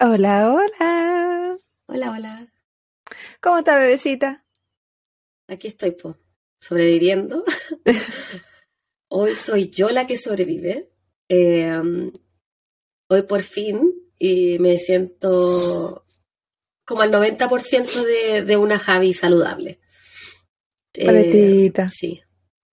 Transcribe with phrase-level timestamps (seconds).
[0.00, 1.58] Hola, hola.
[1.86, 2.52] Hola, hola.
[3.40, 4.44] ¿Cómo está, bebecita?
[5.48, 6.16] Aquí estoy, po,
[6.60, 7.42] sobreviviendo.
[9.08, 10.90] hoy soy yo la que sobrevive.
[11.28, 11.72] Eh,
[13.08, 16.06] hoy por fin y me siento
[16.84, 19.80] como al 90% de, de una Javi saludable.
[20.92, 22.22] Eh, sí.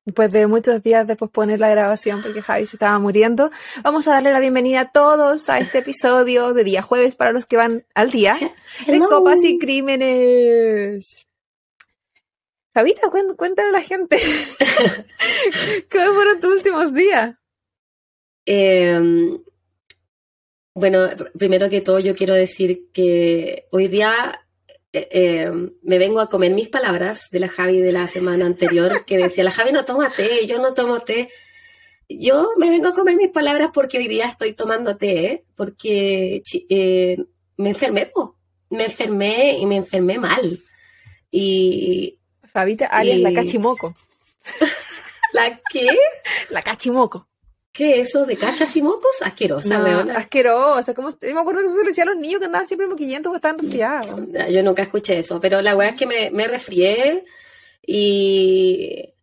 [0.04, 3.52] Después de muchos días de posponer la grabación porque Javi se estaba muriendo,
[3.84, 7.46] vamos a darle la bienvenida a todos a este episodio de día jueves para los
[7.46, 8.40] que van al día
[8.88, 11.28] de Copas y Crímenes.
[12.74, 14.18] Javita, cuéntale a la gente
[15.92, 17.36] cómo fueron tus últimos días.
[18.46, 19.40] Em,
[20.74, 24.41] bueno, primero que todo yo quiero decir que hoy día
[24.94, 25.52] eh, eh,
[25.84, 29.44] me vengo a comer mis palabras de la Javi de la semana anterior, que decía,
[29.44, 31.30] la Javi no toma té, yo no tomo té.
[32.10, 37.18] Yo me vengo a comer mis palabras porque hoy día estoy tomando té, porque eh,
[37.56, 38.12] me enfermé,
[38.70, 40.60] me enfermé y me enfermé mal.
[41.32, 42.18] Y...
[42.54, 43.94] Javita, alias la cachimoco.
[45.32, 45.88] ¿La qué?
[46.50, 47.31] La cachimoco.
[47.82, 49.24] ¿Qué es eso de cachas y mocos?
[49.24, 50.94] Asquerosa, no, Asquerosa.
[50.94, 53.38] Como, me acuerdo que eso se decía a los niños que andaban siempre moquillando porque
[53.38, 54.22] estaban resfriados.
[54.52, 57.24] Yo nunca escuché eso, pero la weá es que me, me resfrié
[57.84, 59.16] y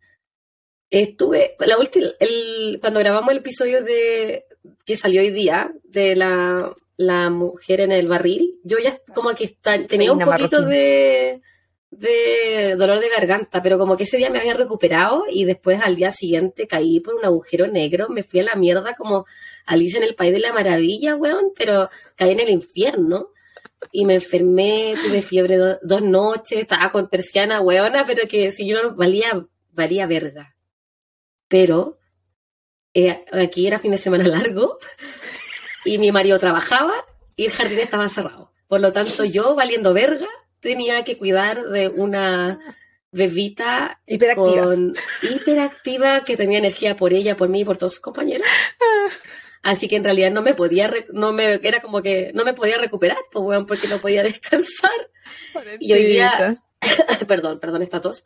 [0.90, 4.46] estuve, la última, el, cuando grabamos el episodio de
[4.84, 9.44] que salió hoy día de la, la mujer en el barril, yo ya como que
[9.44, 11.42] está, tenía un poquito de
[11.90, 15.96] de dolor de garganta, pero como que ese día me había recuperado y después al
[15.96, 19.26] día siguiente caí por un agujero negro, me fui a la mierda como
[19.66, 23.30] Alice en el País de la Maravilla, weón, pero caí en el infierno
[23.92, 28.82] y me enfermé, tuve fiebre dos noches, estaba con terciana, weona, pero que si yo
[28.82, 30.56] no valía, valía verga.
[31.48, 31.98] Pero
[32.94, 34.78] eh, aquí era fin de semana largo
[35.84, 36.94] y mi marido trabajaba
[37.36, 38.52] y el jardín estaba cerrado.
[38.66, 40.28] Por lo tanto, yo valiendo verga,
[40.60, 42.58] tenía que cuidar de una
[43.10, 44.74] bebita hiperactiva.
[45.22, 48.46] hiperactiva que tenía energía por ella, por mí y por todos sus compañeros.
[49.62, 52.78] Así que en realidad no me podía, no me, era como que no me podía
[52.78, 54.90] recuperar, pues, porque no podía descansar.
[55.80, 56.62] Y hoy día,
[57.28, 58.24] perdón, perdón esta tos.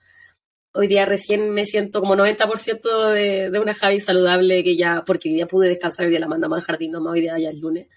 [0.75, 5.28] Hoy día recién me siento como 90% de, de una Javi saludable que ya, porque
[5.28, 7.56] hoy día pude descansar, hoy día la mandamos al jardín, no hoy día ya es
[7.56, 7.88] lunes.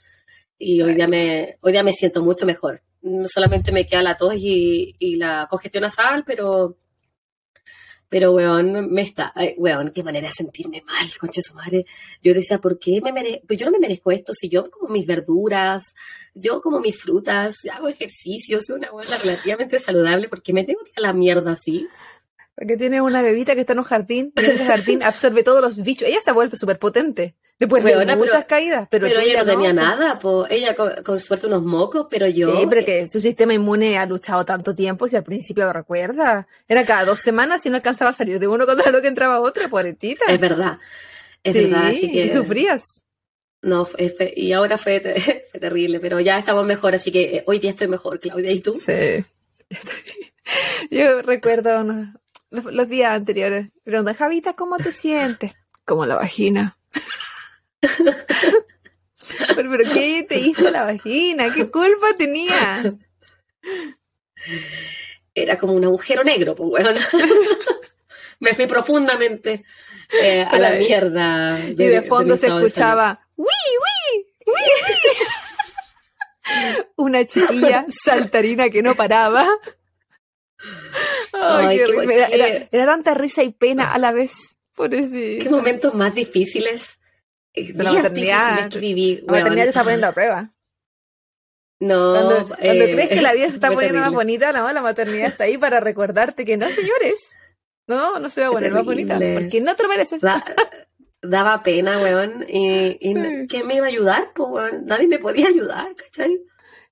[0.57, 4.17] Y hoy día me, hoy día me siento mucho mejor no solamente me queda la
[4.17, 6.77] tos y, la congestión nasal, pero,
[8.09, 11.85] pero, weón, me está, weón, qué manera de sentirme mal, concha su madre.
[12.23, 13.45] Yo decía, ¿por qué me merezco?
[13.47, 15.93] Pues yo no me merezco esto, si yo como mis verduras,
[16.33, 20.83] yo como mis frutas, hago ejercicio, soy una buena relativamente saludable, ¿por qué me tengo
[20.83, 21.87] que ir a la mierda así?
[22.55, 24.33] Porque tiene una bebita que está en un jardín,
[24.65, 26.07] jardín absorbe todos los bichos.
[26.07, 27.35] Ella se ha vuelto súper potente.
[27.57, 28.87] Después de muchas caídas.
[28.91, 32.59] Pero, ella no tenía nada, pues ella con, suerte unos mocos, pero yo.
[32.59, 36.47] Sí, pero que su sistema inmune ha luchado tanto tiempo, si al principio lo recuerda.
[36.67, 39.39] Era cada dos semanas y no alcanzaba a salir de uno contra lo que entraba
[39.39, 40.25] otro, pobretita.
[40.27, 40.79] Es verdad.
[41.43, 42.25] Es verdad, así que.
[42.25, 43.03] Y sufrías.
[43.61, 43.87] No,
[44.35, 48.19] y ahora fue, terrible, pero ya estamos mejor, así que eh, hoy día estoy mejor,
[48.19, 48.73] Claudia, ¿y tú?
[48.73, 49.23] Sí.
[50.91, 51.83] Yo recuerdo
[52.51, 53.69] los, días anteriores.
[53.83, 55.53] Pregunta, Javita, ¿cómo te sientes?
[55.85, 56.77] Como la vagina
[59.55, 61.53] pero, ¿qué te hizo la vagina?
[61.53, 62.95] ¿Qué culpa tenía?
[65.33, 66.91] Era como un agujero negro, pues bueno.
[68.39, 69.63] Me fui profundamente
[70.21, 71.59] eh, a la mierda.
[71.67, 74.25] y de fondo se escuchaba ¡Wii, wii!
[74.45, 74.55] ¡Wii!
[76.97, 79.47] Una chiquilla saltarina que no paraba.
[81.33, 84.33] Ay, qué era, tanta risa y pena a la vez.
[84.75, 86.99] Por Qué momentos más difíciles
[87.55, 88.57] de la maternidad.
[88.57, 90.51] La maternidad te está poniendo a prueba.
[91.79, 92.11] No.
[92.11, 95.45] Cuando, eh, crees que la vida se está poniendo más bonita, no, la maternidad está
[95.45, 97.35] ahí para recordarte que no, señores.
[97.87, 99.19] No, no se va a poner más bonita.
[99.19, 100.21] Porque no te lo mereces.
[101.21, 102.45] daba pena, weón.
[102.47, 104.31] Y, y ¿quién me iba a ayudar?
[104.33, 106.39] Pues, weón, nadie me podía ayudar, ¿cachai?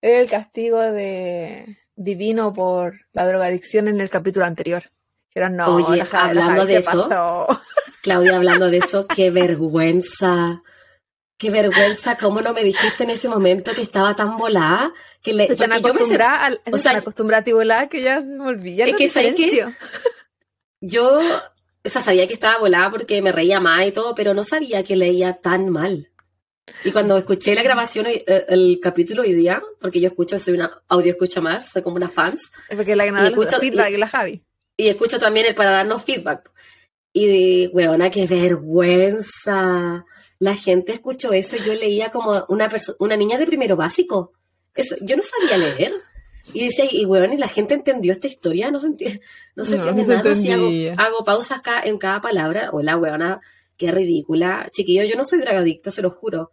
[0.02, 4.84] El castigo de divino por la drogadicción en el capítulo anterior.
[5.36, 7.48] no, Oye, hablando de eso.
[8.04, 10.62] Claudia, hablando de eso, qué vergüenza.
[11.38, 14.94] Qué vergüenza, cómo no me dijiste en ese momento que estaba tan volada.
[15.22, 18.46] Que le, tan yo me, o sea, acostumbrada a ti volada que ya se me
[18.46, 18.84] olvidó.
[18.84, 19.66] Es que, ¿sabes qué?
[20.82, 24.44] Yo, o sea, sabía que estaba volada porque me reía más y todo, pero no
[24.44, 26.10] sabía que leía tan mal.
[26.84, 30.84] Y cuando escuché la grabación, eh, el, capítulo hoy día, porque yo escucho, soy una
[30.90, 32.52] audio escucha más, soy como una fans.
[32.68, 34.44] Es porque la escucho, feedback y, la Javi.
[34.76, 36.53] Y escucho también el para darnos feedback.
[37.14, 40.04] Y, weona, qué vergüenza.
[40.40, 42.70] La gente escuchó eso y yo leía como una,
[43.00, 44.34] una niña de primero básico.
[45.02, 45.94] yo no sabía leer.
[46.52, 49.22] Y decía, y weón, y la gente entendió esta historia, no se entiende,
[49.56, 50.36] no se entiende nada.
[50.36, 50.68] Si hago,
[50.98, 53.40] hago, pausas acá en cada palabra, o la weona,
[53.78, 54.68] qué ridícula.
[54.72, 56.52] Chiquillo, yo no soy dragadicta, se lo juro.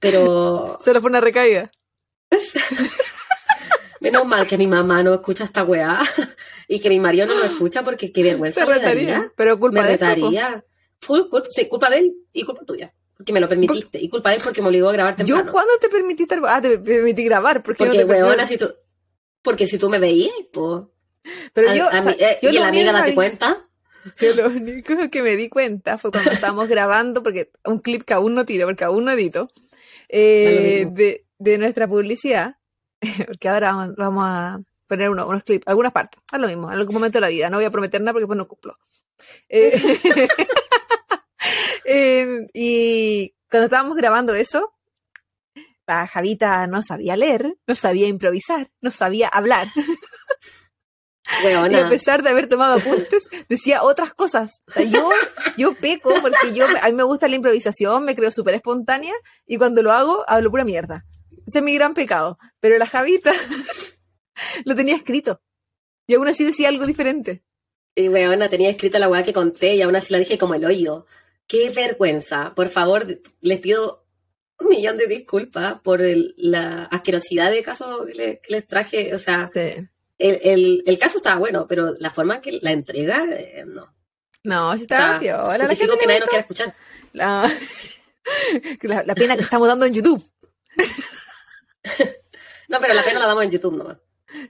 [0.00, 0.78] Pero.
[0.84, 1.70] Solo fue una recaída.
[4.00, 6.00] Menos mal que mi mamá no escucha esta weá
[6.68, 9.32] y que mi marido no lo escucha porque qué vergüenza me daría.
[9.34, 10.62] Pero culpa me de él.
[11.00, 12.94] Full, culpa, sí, culpa de él y culpa tuya.
[13.16, 13.98] Porque me lo permitiste.
[14.00, 15.44] Y culpa de él porque me obligó a grabar temprano.
[15.44, 16.38] ¿Yo cuándo te permitiste?
[16.44, 17.62] Ah, te permití grabar.
[17.62, 18.68] porque, no weona, si tú...
[19.42, 20.84] Porque si tú me veías, pues...
[21.52, 21.88] Pero yo...
[22.18, 23.64] Eh, y la amiga date cuenta.
[24.20, 28.14] Yo lo único que me di cuenta fue cuando estábamos grabando, porque un clip que
[28.14, 29.50] aún no tiro, porque aún no edito,
[30.08, 32.56] eh, de, de nuestra publicidad,
[33.26, 37.18] porque ahora vamos, a poner unos clips, algunas partes, es lo mismo, en algún momento
[37.18, 38.78] de la vida, no voy a prometer nada porque pues no cumplo.
[41.90, 44.74] Eh, y cuando estábamos grabando eso,
[45.86, 49.68] la Javita no sabía leer, no sabía improvisar, no sabía hablar.
[51.42, 54.62] Y a pesar de haber tomado apuntes, decía otras cosas.
[54.66, 55.08] O sea, yo,
[55.56, 59.14] yo peco porque yo, a mí me gusta la improvisación, me creo súper espontánea
[59.46, 61.04] y cuando lo hago, hablo pura mierda.
[61.46, 62.38] Ese es mi gran pecado.
[62.60, 63.32] Pero la Javita
[64.64, 65.40] lo tenía escrito.
[66.06, 67.42] Y aún así decía algo diferente.
[67.94, 70.64] Y weona, tenía escrita la weá que conté y aún así la dije como el
[70.64, 71.06] hoyo.
[71.46, 72.54] Qué vergüenza.
[72.54, 73.06] Por favor,
[73.40, 74.06] les pido
[74.60, 76.00] un millón de disculpas por
[76.36, 79.14] la asquerosidad de caso que, les traje.
[79.14, 79.50] O sea,
[80.18, 83.92] el, caso estaba bueno, pero la forma que la entrega, eh, no.
[84.44, 86.74] No, si estaba o sea, La que nadie no quiere escuchar.
[87.14, 87.50] La,
[88.82, 90.22] la, pena que estamos dando en YouTube.
[92.68, 93.96] no, pero la pena la damos en YouTube nomás.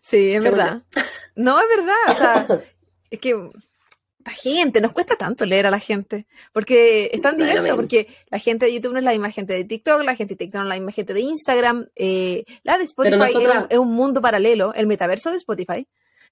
[0.03, 0.83] Sí, es verdad.
[1.35, 1.95] No, es verdad.
[2.09, 2.47] O sea,
[3.11, 3.35] es que
[4.29, 8.39] la gente, nos cuesta tanto leer a la gente, porque es tan diverso, porque la
[8.39, 10.65] gente de YouTube no es la misma gente de TikTok, la gente de TikTok no
[10.65, 13.23] es la misma gente de Instagram, eh, la de Spotify
[13.71, 15.89] es, un, mundo paralelo, el metaverso de Spotify,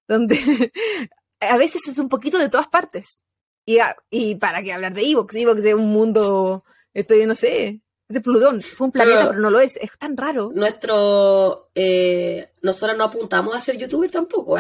[0.07, 0.37] donde
[1.41, 3.23] a veces es un poquito de todas partes.
[3.65, 3.79] Y,
[4.11, 8.63] y para qué hablar de Evox, Evox es un mundo, estoy, no sé, ese Plutón
[8.63, 9.77] fue un planeta, pero, no lo es.
[9.77, 10.53] Es tan raro.
[10.55, 11.71] Nuestro.
[11.75, 14.57] Eh, nosotros no apuntamos a ser youtuber tampoco.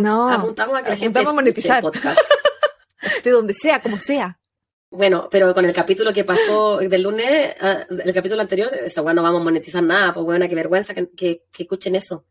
[0.00, 1.82] no, apuntamos a que la gente a monetizar.
[1.82, 2.20] podcast.
[3.24, 4.38] de donde sea, como sea.
[4.90, 9.20] Bueno, pero con el capítulo que pasó del lunes, ah, el capítulo anterior, esa bueno,
[9.20, 12.24] no vamos a monetizar nada, pues bueno, qué vergüenza que, que, escuchen eso.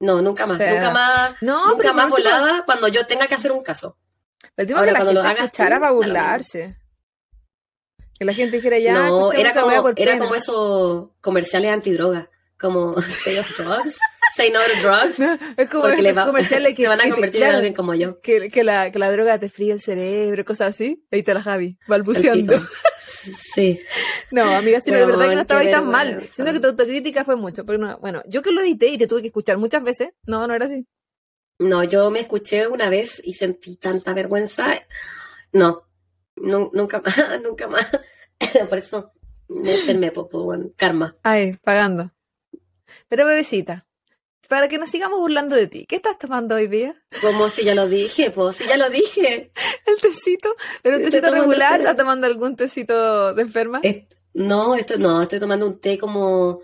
[0.00, 3.96] No, nunca más, nunca más, nunca más volada cuando yo tenga que hacer un caso.
[4.54, 6.76] Pero Ahora, que la cuando gente lo hagas a burlarse.
[8.18, 8.94] Que la gente dijera ya.
[8.94, 13.98] No, era como, era como esos comerciales antidroga, como Stay off drugs,
[14.34, 15.20] Say no to drugs.
[15.56, 18.20] es como porque comerciales que se van a convertir en alguien como yo.
[18.20, 21.04] Que, que, la, que la droga te fríe el cerebro, cosas así.
[21.10, 22.60] Ahí está la Javi, balbuceando.
[23.54, 23.80] Sí.
[24.30, 26.24] No, amiga, sí, no, de verdad que no estaba ahí tan mal.
[26.26, 27.64] Siento que tu autocrítica fue mucho.
[27.64, 30.46] Pero no, bueno, yo que lo edité y te tuve que escuchar muchas veces, no,
[30.46, 30.86] no era así.
[31.58, 34.80] No, yo me escuché una vez y sentí tanta vergüenza.
[35.52, 35.87] No,
[36.40, 37.86] nunca más, nunca más.
[38.68, 39.12] Por eso
[39.48, 40.28] me enfermé, por,
[40.76, 41.16] karma.
[41.22, 42.12] Ay, pagando.
[43.08, 43.86] Pero bebecita,
[44.48, 47.02] para que nos sigamos burlando de ti, ¿qué estás tomando hoy día?
[47.20, 49.52] Como si ya lo dije, pues, si ya lo dije.
[49.86, 53.80] El tecito, pero un tecito regular, ¿estás tomando algún tecito de enferma?
[54.34, 56.60] no, esto, no, estoy tomando un té como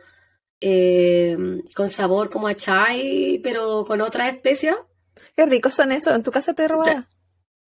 [0.60, 1.36] eh,
[1.74, 4.76] con sabor como a chai, pero con otras especias.
[5.36, 7.06] Qué ricos son esos, ¿en tu casa te robaba?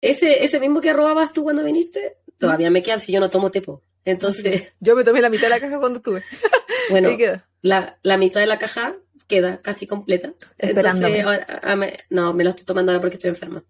[0.01, 3.51] Ese, ese mismo que robabas tú cuando viniste, todavía me queda si yo no tomo
[3.51, 3.81] tepo.
[4.03, 4.73] Entonces.
[4.79, 6.23] Yo me tomé la mitad de la caja cuando estuve.
[6.89, 7.09] Bueno,
[7.61, 8.95] La, la mitad de la caja
[9.27, 10.35] queda casi completa.
[10.59, 11.75] Entonces, ahora, ah,
[12.11, 13.65] no, me lo estoy tomando ahora porque estoy enferma.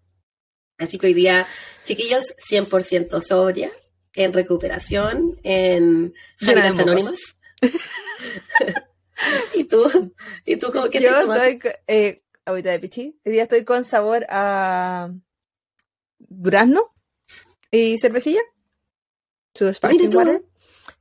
[0.76, 1.46] Así que hoy día,
[1.84, 3.70] chiquillos, 100% sobria,
[4.12, 7.38] en recuperación, en Javitas Anónimas.
[9.54, 10.12] ¿Y tú?
[10.44, 14.26] ¿Y tú cómo que Yo estoy, eh, ahorita de pichi, hoy día estoy con sabor
[14.28, 15.10] a
[16.18, 16.92] durazno
[17.70, 18.40] y cervecilla.
[19.54, 20.44] Su sparkling water.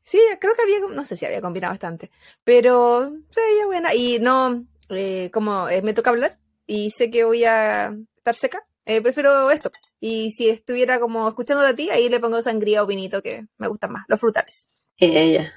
[0.04, 2.12] Sí, creo que había, no sé si había combinado bastante,
[2.44, 3.94] pero sí, buena.
[3.96, 8.68] Y no, eh, como eh, me toca hablar y sé que voy a estar seca,
[8.86, 9.72] eh, prefiero esto.
[10.00, 13.68] Y si estuviera como escuchando de ti, ahí le pongo sangría o vinito que me
[13.68, 14.70] gustan más, los frutales.
[14.98, 15.54] Ella.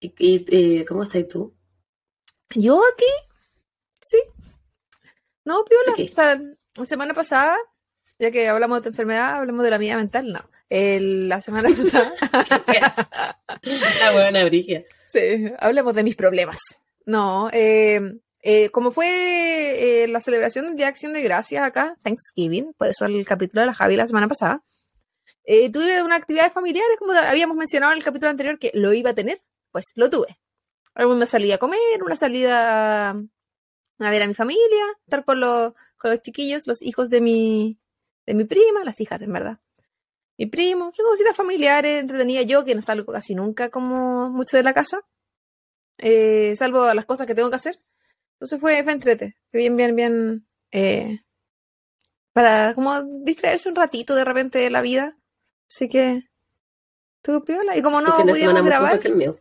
[0.00, 1.54] ¿Y, cómo estás tú?
[2.54, 3.04] Yo aquí,
[4.00, 4.18] sí.
[5.44, 6.10] No, piola.
[6.10, 6.40] O sea,
[6.74, 7.56] la semana pasada,
[8.18, 12.14] ya que hablamos de tu enfermedad, hablamos de la mía mental, no la semana pasada.
[14.00, 14.84] La buena brigia.
[15.08, 16.58] Sí, hablemos de mis problemas.
[17.06, 18.00] No, eh,
[18.42, 23.24] eh, como fue eh, la celebración de Acción de Gracias acá, Thanksgiving, por eso el
[23.24, 24.62] capítulo de la Javi la semana pasada,
[25.72, 29.14] tuve unas actividades familiares, como habíamos mencionado en el capítulo anterior, que lo iba a
[29.14, 29.40] tener,
[29.70, 30.38] pues lo tuve.
[30.94, 36.10] Alguna salida a comer, una salida a ver a mi familia, estar con los, con
[36.10, 37.78] los chiquillos, los hijos de mi,
[38.26, 39.58] de mi prima, las hijas en verdad.
[40.36, 44.74] Mi primo, cositas familiares, entretenía yo, que no salgo casi nunca como mucho de la
[44.74, 45.02] casa,
[45.98, 47.80] eh, salvo las cosas que tengo que hacer.
[48.34, 51.20] Entonces fue, fue entrete, fue bien, bien, bien, eh,
[52.32, 55.16] para como distraerse un ratito de repente de la vida.
[55.70, 56.28] Así que
[57.16, 57.76] estuvo piola.
[57.76, 58.98] Y como no podíamos grabar.
[58.98, 59.38] Que el mío.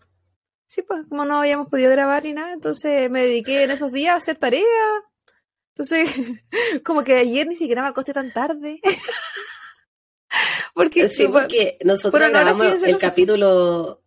[0.68, 4.14] Sí, pues como no habíamos podido grabar ni nada, entonces me dediqué en esos días
[4.14, 4.66] a hacer tareas.
[5.76, 6.10] Entonces,
[6.84, 8.80] como que ayer ni siquiera me acosté tan tarde.
[10.74, 14.02] porque sí, porque nosotros grabamos el capítulo.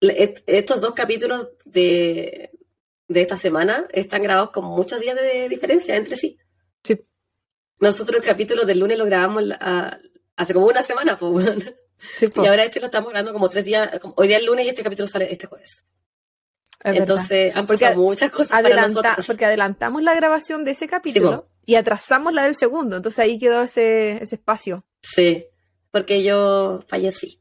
[0.00, 2.50] estos dos capítulos de,
[3.08, 6.38] de esta semana están grabados con muchos días de diferencia entre sí.
[6.82, 7.00] Sí.
[7.80, 9.44] Nosotros el capítulo del lunes lo grabamos
[10.36, 11.46] hace como una semana, pues,
[12.20, 14.82] y ahora este lo estamos grabando como tres días, hoy día es lunes y este
[14.82, 15.88] capítulo sale este jueves.
[16.84, 19.26] Entonces han pasado muchas cosas para nosotros.
[19.26, 23.62] Porque adelantamos la grabación de ese capítulo y atrasamos la del segundo, entonces ahí quedó
[23.62, 24.84] ese, ese espacio.
[25.02, 25.46] Sí,
[25.90, 27.40] porque yo fallecí.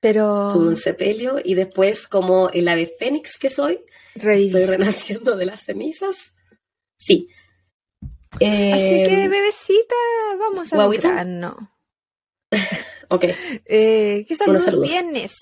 [0.00, 0.48] Pero...
[0.52, 3.80] Tuve un sepelio y después como el ave fénix que soy,
[4.14, 6.34] estoy renaciendo de las cenizas.
[6.96, 7.28] Sí,
[8.34, 9.94] Así que, em, bebecita,
[10.38, 11.74] vamos a no
[13.08, 13.24] ok.
[13.66, 15.36] Eh, ¿Qué saludos, tienes?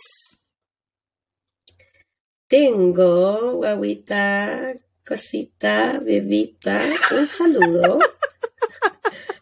[2.50, 4.74] Tengo, guaguita,
[5.06, 8.00] cosita, bebita, un saludo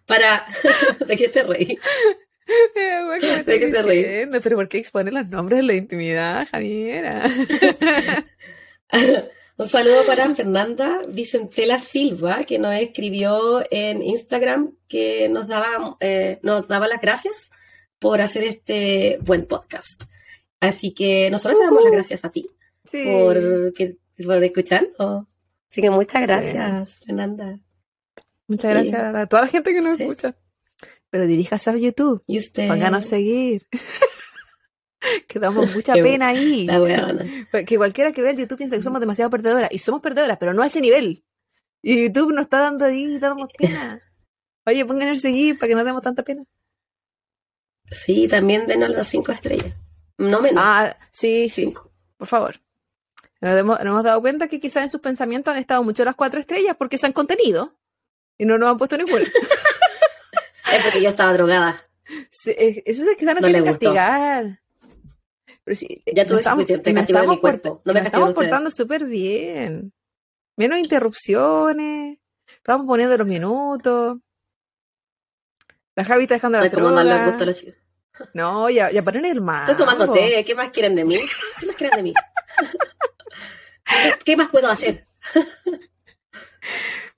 [0.04, 0.46] para...
[1.06, 1.78] ¿De qué te reí?
[2.74, 4.28] ¿De qué te reí?
[4.42, 7.24] Pero ¿por qué expone los nombres de la intimidad, Javiera?
[9.56, 16.40] Un saludo para Fernanda Vicentela Silva, que nos escribió en Instagram que nos daba, eh,
[16.42, 17.50] nos daba las gracias
[17.98, 20.02] por hacer este buen podcast.
[20.60, 22.50] Así que nosotros le damos las gracias a ti
[22.90, 24.88] por, que, por escuchar.
[25.70, 27.60] Así que muchas gracias, Fernanda.
[28.46, 30.34] Muchas gracias a toda la gente que nos escucha.
[31.10, 32.22] Pero diríjase a YouTube.
[32.26, 32.70] Y usted.
[32.70, 33.66] a seguir.
[35.28, 36.66] que damos mucha pena ahí.
[37.66, 39.70] Que cualquiera que vea el YouTube piensa que somos demasiado perdedoras.
[39.72, 41.24] Y somos perdedoras, pero no a ese nivel.
[41.82, 44.00] Y YouTube nos está dando ahí, damos pena.
[44.66, 46.44] Oye, pongan el seguir para que no demos tanta pena.
[47.90, 49.74] Sí, también denos las cinco estrellas.
[50.18, 50.62] No menos.
[50.64, 51.72] Ah, sí, sí.
[52.18, 52.60] Por favor.
[53.40, 56.74] Nos hemos, dado cuenta que quizás en sus pensamientos han estado mucho las cuatro estrellas
[56.76, 57.74] porque se han contenido.
[58.36, 59.24] Y no nos han puesto ninguna.
[60.72, 61.82] es porque yo estaba drogada.
[62.06, 64.60] eso es que no, no castigar.
[65.64, 65.80] Pero
[66.14, 67.82] ya tuve suficiente castigo de mi cuerpo.
[67.84, 69.92] No me estamos portando súper bien.
[70.56, 72.18] Menos interrupciones.
[72.56, 74.18] Estamos poniendo los minutos.
[75.94, 77.36] La Javi está dejando la droga.
[78.34, 79.68] No, ya, ya ponen el más.
[79.68, 80.42] Estoy tomando té.
[80.44, 81.20] ¿Qué más quieren de mí?
[81.60, 82.14] ¿Qué más quieren de mí?
[84.24, 85.06] ¿Qué, más puedo hacer?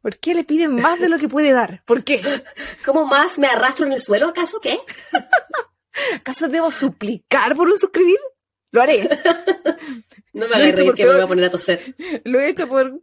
[0.03, 1.83] ¿Por qué le piden más de lo que puede dar?
[1.85, 2.23] ¿Por qué?
[2.85, 4.29] ¿Cómo más me arrastro en el suelo?
[4.29, 4.79] ¿Acaso qué?
[6.15, 8.19] ¿Acaso debo suplicar por un suscribir?
[8.73, 9.09] Lo haré.
[10.33, 11.95] no me hagas reír que me voy a poner a toser.
[12.25, 13.01] Lo he hecho por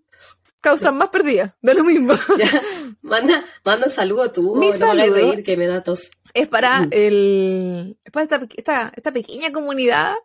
[0.61, 2.13] causas más perdidas, de lo mismo.
[3.01, 6.11] Manda, manda un saludo tú, Mi no saludo me hagas reír que me da tos.
[6.33, 6.89] Es para mm.
[6.91, 10.15] el es para esta, esta, esta pequeña comunidad,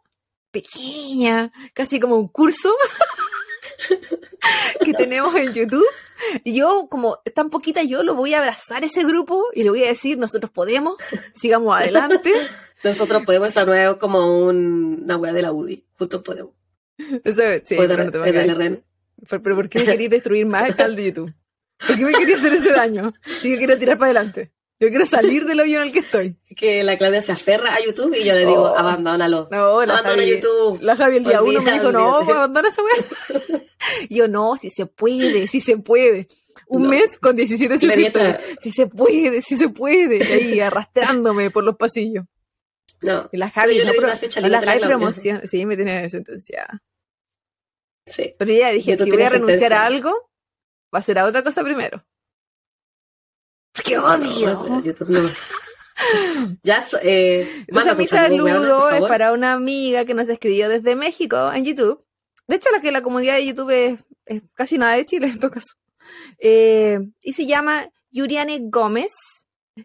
[0.50, 2.74] pequeña, casi como un curso
[4.84, 5.86] que tenemos en YouTube.
[6.44, 9.84] Y yo, como tan poquita, yo lo voy a abrazar ese grupo y le voy
[9.84, 10.96] a decir, nosotros podemos,
[11.32, 12.32] sigamos adelante.
[12.84, 15.84] Nosotros podemos estar nuevo como un, una wea de la UDI.
[15.98, 16.52] Justo podemos.
[17.22, 17.96] Eso, sí, pero,
[19.28, 21.34] pero, ¿por qué me querías destruir más el canal de YouTube?
[21.86, 23.12] ¿Por qué me querías hacer ese daño?
[23.40, 24.52] Si yo quiero tirar para adelante.
[24.82, 26.36] Yo quiero salir del hoyo en el que estoy.
[26.56, 28.76] Que la Claudia se aferra a YouTube y yo le digo, oh.
[28.76, 29.46] abandónalo.
[29.48, 30.82] No, la Abandona Javi, YouTube.
[30.82, 33.62] La Javi el día uno me dijo, no, pues abandona esa wea.
[34.08, 36.26] y yo, no, si se puede, si se puede.
[36.66, 38.38] Un mes con 17 suscriptores.
[38.58, 40.16] Si se puede, si se puede.
[40.16, 42.24] Y ahí arrastrándome por los pasillos.
[43.02, 43.28] No.
[43.30, 45.46] la Javi, no, no, la Javi promoción.
[45.46, 46.82] Sí, me tiene sentenciada.
[48.06, 48.34] Sí.
[48.36, 50.28] Pero ya dije, si voy a renunciar a algo,
[50.92, 52.04] va a ser a otra cosa primero.
[53.72, 54.82] ¡Qué odio!
[56.62, 61.64] ya, eh, Entonces, mi saludo es para una amiga que nos escribió desde México en
[61.64, 62.04] YouTube.
[62.46, 65.50] De hecho, la que la comunidad de YouTube es, casi nada de Chile en todo
[65.52, 65.74] caso.
[66.38, 69.12] Eh, y se llama Yuriane Gómez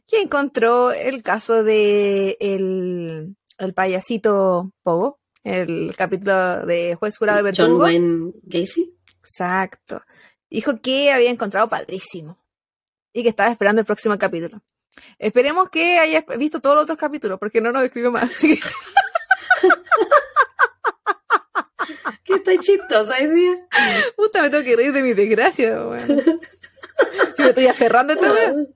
[0.06, 3.36] que encontró el caso de el,
[3.74, 7.70] payasito Pogo, el capítulo de Juez Jurado de Verdugo.
[7.70, 8.94] John Wayne Gacy.
[9.20, 10.02] Exacto.
[10.50, 12.38] Dijo que había encontrado padrísimo
[13.18, 14.62] y que estaba esperando el próximo capítulo.
[15.18, 18.26] Esperemos que hayas visto todos los otros capítulos, porque no nos escribe más.
[18.26, 18.68] Así que...
[22.36, 23.68] está chistosa día.
[24.16, 26.24] Puta, me tengo que reír de mi desgracia, weón.
[27.36, 28.76] Si me estoy aferrando esta weón.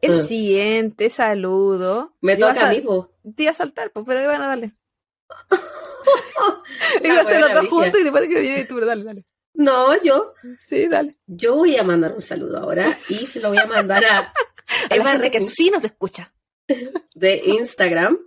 [0.00, 2.16] El siguiente saludo.
[2.22, 3.12] Me toca a mí, po.
[3.34, 4.74] Te iba a saltar, pues, pero bueno, dale.
[7.04, 7.78] Iba a hacer los buena dos vigia.
[7.78, 9.26] juntos y después que viene tú, pero dale, dale.
[9.56, 10.34] No, yo,
[10.68, 11.16] Sí, dale.
[11.26, 14.18] yo voy a mandar un saludo ahora y se lo voy a mandar a
[14.90, 16.32] A la Eva gente que sí nos escucha.
[17.14, 18.18] de Instagram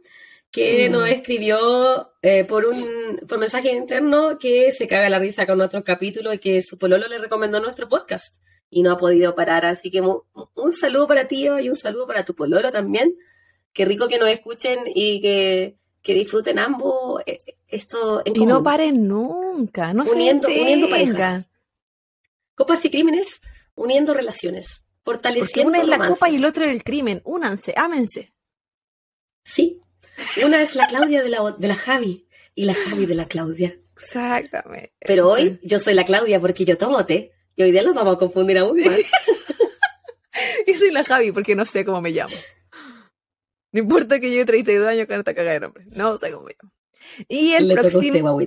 [0.51, 0.91] que Mm.
[0.93, 5.83] nos escribió eh, por un por mensaje interno que se caga la risa con nuestro
[5.83, 8.35] capítulo y que su pololo le recomendó nuestro podcast
[8.69, 9.65] y no ha podido parar.
[9.65, 13.15] Así que un saludo para ti Eva, y un saludo para tu pololo también.
[13.73, 18.63] Qué rico que nos escuchen y que, que disfruten ambos eh, esto en Y no
[18.63, 21.45] paren nunca, no Uniendo- se uniendo parejas.
[22.55, 23.41] Copas y crímenes
[23.75, 27.21] uniendo relaciones, Porque fortaleciendo una es la copa y el otro es el crimen.
[27.23, 28.33] Únanse, ámense.
[29.43, 29.79] Sí.
[30.45, 33.79] Una es la Claudia de la, de la Javi y la Javi de la Claudia.
[33.93, 34.93] Exactamente.
[34.99, 38.15] Pero hoy yo soy la Claudia porque yo tomo té y hoy día los vamos
[38.15, 38.99] a confundir aún más.
[40.65, 42.35] Y soy la Javi porque no sé cómo me llamo.
[43.71, 45.85] No importa que yo 32 años con esta cagada de nombre.
[45.91, 46.73] No sé cómo me llamo.
[47.27, 48.39] Y el Le usted, próximo,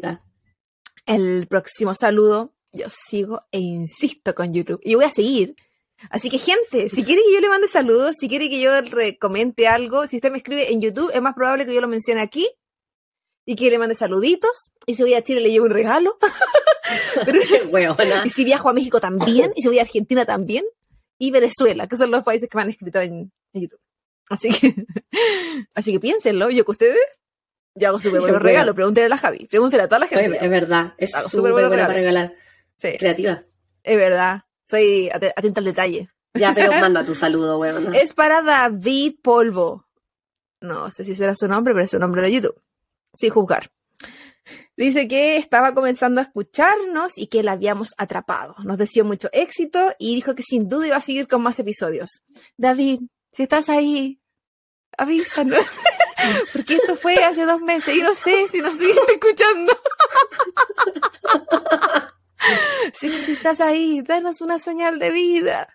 [1.07, 4.81] el próximo saludo, yo sigo e insisto con YouTube.
[4.83, 5.57] Y voy a seguir.
[6.11, 9.19] Así que, gente, si quiere que yo le mande saludos, si quiere que yo le
[9.19, 12.21] comente algo, si usted me escribe en YouTube, es más probable que yo lo mencione
[12.21, 12.49] aquí
[13.45, 14.73] y que le mande saluditos.
[14.87, 16.19] Y si voy a Chile, le llevo un regalo.
[18.25, 20.65] Y si viajo a México también, y si voy a Argentina también,
[21.19, 23.81] y Venezuela, que son los países que me han escrito en, en YouTube.
[24.29, 24.75] Así que,
[25.75, 26.99] así que piénsenlo, yo que ustedes,
[27.75, 30.45] yo hago súper buenos regalos, pregúntenle a la Javi, pregúntenle a toda la Oye, gente.
[30.45, 31.97] es verdad, es súper buena para regalos.
[31.97, 32.35] regalar.
[32.77, 33.43] Sí, Creativa.
[33.83, 36.09] es verdad, soy ate- atenta al detalle.
[36.35, 37.97] Ya, pero manda tu saludo, huevona.
[37.97, 39.87] Es para David Polvo.
[40.61, 42.61] No sé si será su nombre, pero es su nombre de YouTube.
[43.13, 43.69] Sin juzgar.
[44.77, 48.55] Dice que estaba comenzando a escucharnos y que la habíamos atrapado.
[48.65, 52.23] Nos deseó mucho éxito y dijo que sin duda iba a seguir con más episodios.
[52.57, 53.01] David,
[53.33, 54.21] si estás ahí,
[54.97, 55.59] avísanos.
[56.53, 59.73] Porque esto fue hace dos meses y no sé si nos siguen escuchando.
[62.93, 65.69] Si, si estás ahí, danos una señal de vida.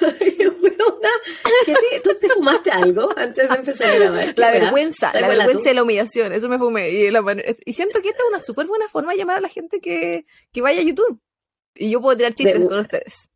[0.00, 1.08] Huevona,
[1.66, 4.34] ¿qué te- ¿Tú te fumaste algo antes de empezar a grabar?
[4.34, 5.70] ¿Qué La vergüenza, ¿Te la vergüenza tú?
[5.70, 6.90] y la humillación, eso me fumé.
[6.90, 9.40] Y, la manera- y siento que esta es una súper buena forma de llamar a
[9.40, 11.20] la gente que, que vaya a YouTube.
[11.74, 13.30] Y yo puedo tirar chistes De- con ustedes.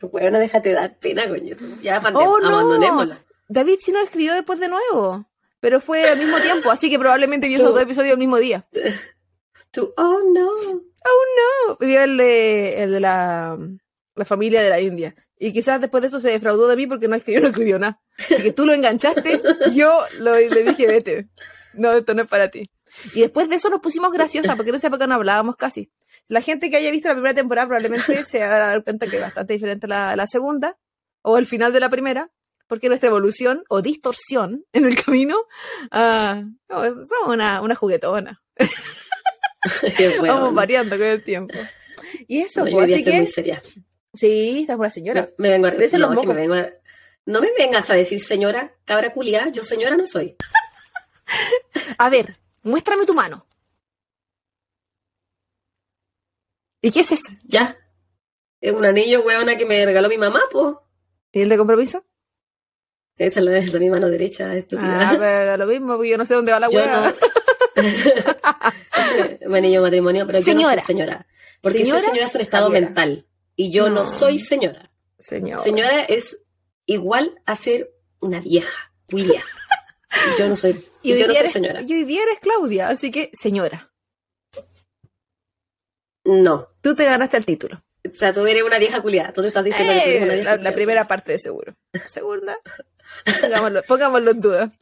[0.00, 1.80] Huevona, déjate dar pena YouTube.
[1.82, 2.48] Ya, Oh, no.
[2.48, 3.16] abandonémoslo.
[3.48, 5.26] David sí nos escribió después de nuevo,
[5.62, 8.66] pero fue al mismo tiempo, así que probablemente vio esos dos episodios el mismo día.
[9.70, 10.50] Tú, oh no.
[10.50, 13.56] No, vio el de, el de la,
[14.16, 15.14] la familia de la India.
[15.38, 18.02] Y quizás después de eso se defraudó de mí porque no escribió, no escribió nada.
[18.18, 19.40] Así que tú lo enganchaste,
[19.76, 21.28] yo lo, le dije, vete.
[21.74, 22.68] No, esto no es para ti.
[23.14, 25.92] Y después de eso nos pusimos graciosas, porque en esa época no hablábamos casi.
[26.26, 29.52] La gente que haya visto la primera temporada probablemente se dar cuenta que es bastante
[29.52, 30.76] diferente a la, la segunda,
[31.22, 32.32] o el final de la primera,
[32.72, 35.36] porque nuestra evolución o distorsión en el camino,
[35.90, 38.42] ah, no, es- somos una, una juguetona.
[39.98, 40.32] Qué huevona.
[40.32, 41.54] Vamos variando con el tiempo.
[42.26, 43.60] Y eso, No, pues, así que, muy seria.
[44.14, 45.28] sí, estás una señora.
[45.36, 46.34] Me, vengo a no, los me mocos.
[46.34, 46.70] vengo a-
[47.26, 50.34] no me vengas a decir señora, cabra culiada, yo señora no soy.
[51.98, 53.46] A ver, muéstrame tu mano.
[56.80, 57.32] ¿Y qué es eso?
[57.44, 57.76] Ya.
[58.62, 60.74] Es un anillo, huevona, que me regaló mi mamá, pues.
[61.32, 62.02] ¿Y el de compromiso?
[63.18, 65.10] Esta es la de mi mano derecha, estúpida.
[65.10, 67.00] Ah, pero lo mismo, porque yo no sé dónde va la hueá.
[67.00, 67.14] no.
[69.82, 71.26] matrimonio, pero yo no soy señora.
[71.60, 73.26] Porque Señora ser señora es un estado mental.
[73.54, 73.96] Y yo no.
[73.96, 74.04] No.
[74.04, 74.82] soy señora.
[75.18, 75.60] Señor.
[75.60, 76.38] Señora es
[76.86, 79.42] igual a ser una vieja, culia.
[80.38, 81.82] Yo no soy, Y yo no soy eres, señora.
[81.82, 83.92] y hoy día eres Claudia, así que, señora,
[86.24, 86.68] No.
[86.80, 87.82] tú te ganaste el título.
[88.04, 89.32] O sea, tú eres una vieja culiada.
[89.32, 91.76] Tú te estás diciendo que tú eres una Eh, vieja la, primera parte de seguro.
[92.04, 92.58] Segunda,
[93.40, 94.72] pongámoslo, pongámoslo en duda.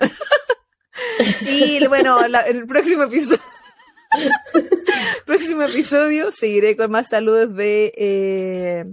[1.42, 3.40] y bueno, la- en el próximo episodio.
[5.26, 8.84] próximo episodio seguiré con más saludos de eh,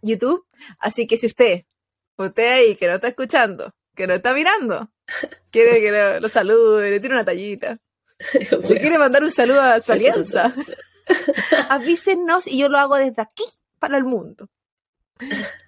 [0.00, 0.46] YouTube.
[0.78, 1.64] Así que si usted,
[2.16, 4.90] usted ahí que no está escuchando, que no está mirando,
[5.50, 7.78] quiere que lo, lo salude, le tire una tallita,
[8.32, 10.54] le quiere mandar un saludo a su alianza,
[11.68, 13.44] avísenos y yo lo hago desde aquí
[13.78, 14.48] para el mundo.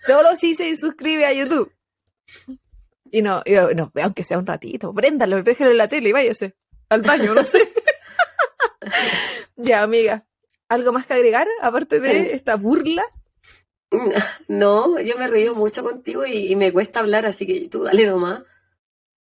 [0.06, 1.70] Solo si se suscribe a YouTube.
[3.14, 6.56] Y no, y no, aunque sea un ratito, préndalo, déjelo en la tele y váyase
[6.88, 7.72] al baño, no sé.
[9.56, 10.26] ya, amiga,
[10.68, 13.04] ¿algo más que agregar aparte de esta burla?
[14.48, 18.42] No, yo me río mucho contigo y, me cuesta hablar, así que tú dale nomás.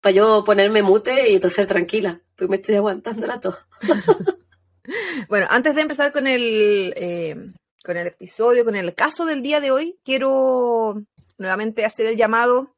[0.02, 3.56] Para yo ponerme mute y toser tranquila, porque me estoy aguantando la tos.
[5.30, 7.46] bueno, antes de empezar con el, eh,
[7.86, 11.02] con el episodio, con el caso del día de hoy, quiero
[11.38, 12.76] nuevamente hacer el llamado,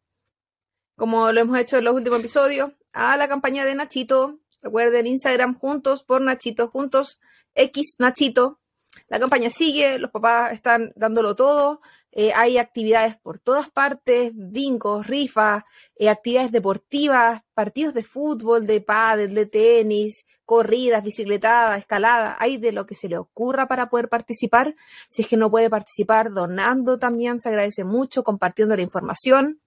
[1.01, 4.37] como lo hemos hecho en los últimos episodios, a la campaña de Nachito.
[4.61, 7.19] Recuerden Instagram juntos por Nachito, juntos
[7.55, 8.59] X Nachito.
[9.07, 11.81] La campaña sigue, los papás están dándolo todo.
[12.11, 15.63] Eh, hay actividades por todas partes, bingos, rifas,
[15.95, 22.73] eh, actividades deportivas, partidos de fútbol, de pádel, de tenis, corridas, bicicletadas, escalada, hay de
[22.73, 24.75] lo que se le ocurra para poder participar.
[25.09, 29.61] Si es que no puede participar, donando también se agradece mucho, compartiendo la información.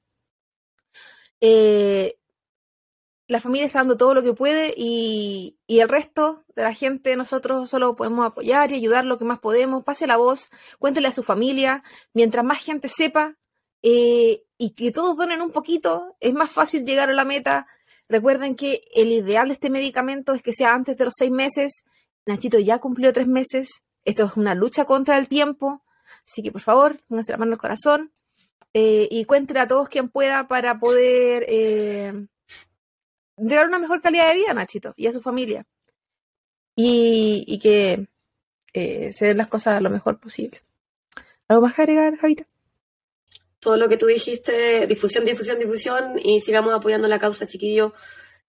[1.40, 2.16] Eh,
[3.26, 7.70] la familia está dando todo lo que puede y, el resto de la gente, nosotros
[7.70, 9.82] solo podemos apoyar y ayudar lo que más podemos.
[9.84, 11.82] Pase la voz, cuéntele a su familia.
[12.12, 13.36] Mientras más gente sepa
[13.82, 17.66] eh, y que todos donen un poquito, es más fácil llegar a la meta.
[18.08, 21.84] Recuerden que el ideal de este medicamento es que sea antes de los seis meses.
[22.26, 23.82] Nachito ya cumplió tres meses.
[24.04, 25.82] Esto es una lucha contra el tiempo.
[26.26, 28.13] Así que por favor, pónganse la mano al corazón
[28.72, 32.26] eh, y cuéntenle a todos quien pueda para poder eh,
[33.36, 35.64] llegar una mejor calidad de vida a Nachito y a su familia.
[36.76, 38.08] Y, que
[38.72, 40.60] eh, se den las cosas lo mejor posible.
[41.46, 42.46] ¿Algo más que agregar, Javita?
[43.60, 47.92] todo lo que tú dijiste, difusión, difusión, difusión, y sigamos apoyando la causa, chiquillos.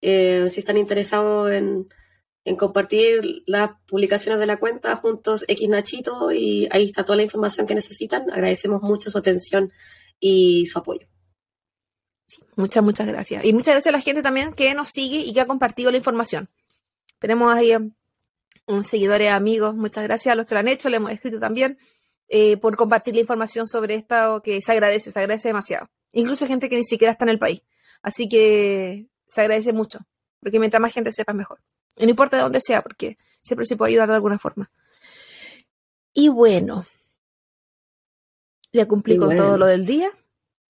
[0.02, 1.88] Si están interesados en,
[2.56, 7.66] compartir las publicaciones de la cuenta juntos X Nachito, y ahí está toda la información
[7.66, 8.30] que necesitan.
[8.30, 9.72] Agradecemos mucho su atención
[10.20, 11.08] y su apoyo.
[12.56, 13.44] muchas, muchas gracias.
[13.44, 15.98] Y muchas gracias a la gente también que nos sigue y que ha compartido la
[15.98, 16.50] información.
[17.20, 17.74] Tenemos ahí
[18.68, 19.76] un seguidores, amigos.
[19.76, 21.80] Muchas gracias a los que lo han hecho, le hemos escrito también.
[22.28, 25.88] Eh, por compartir la información sobre esto, que se agradece, se agradece demasiado.
[26.12, 27.62] Incluso gente que ni siquiera está en el país.
[28.02, 30.00] Así que se agradece mucho,
[30.40, 31.60] porque mientras más gente sepa, mejor.
[31.98, 34.72] No importa de dónde sea, porque siempre se puede ayudar de alguna forma.
[36.14, 36.86] Y bueno,
[38.72, 40.12] ya cumplí con todo lo del día.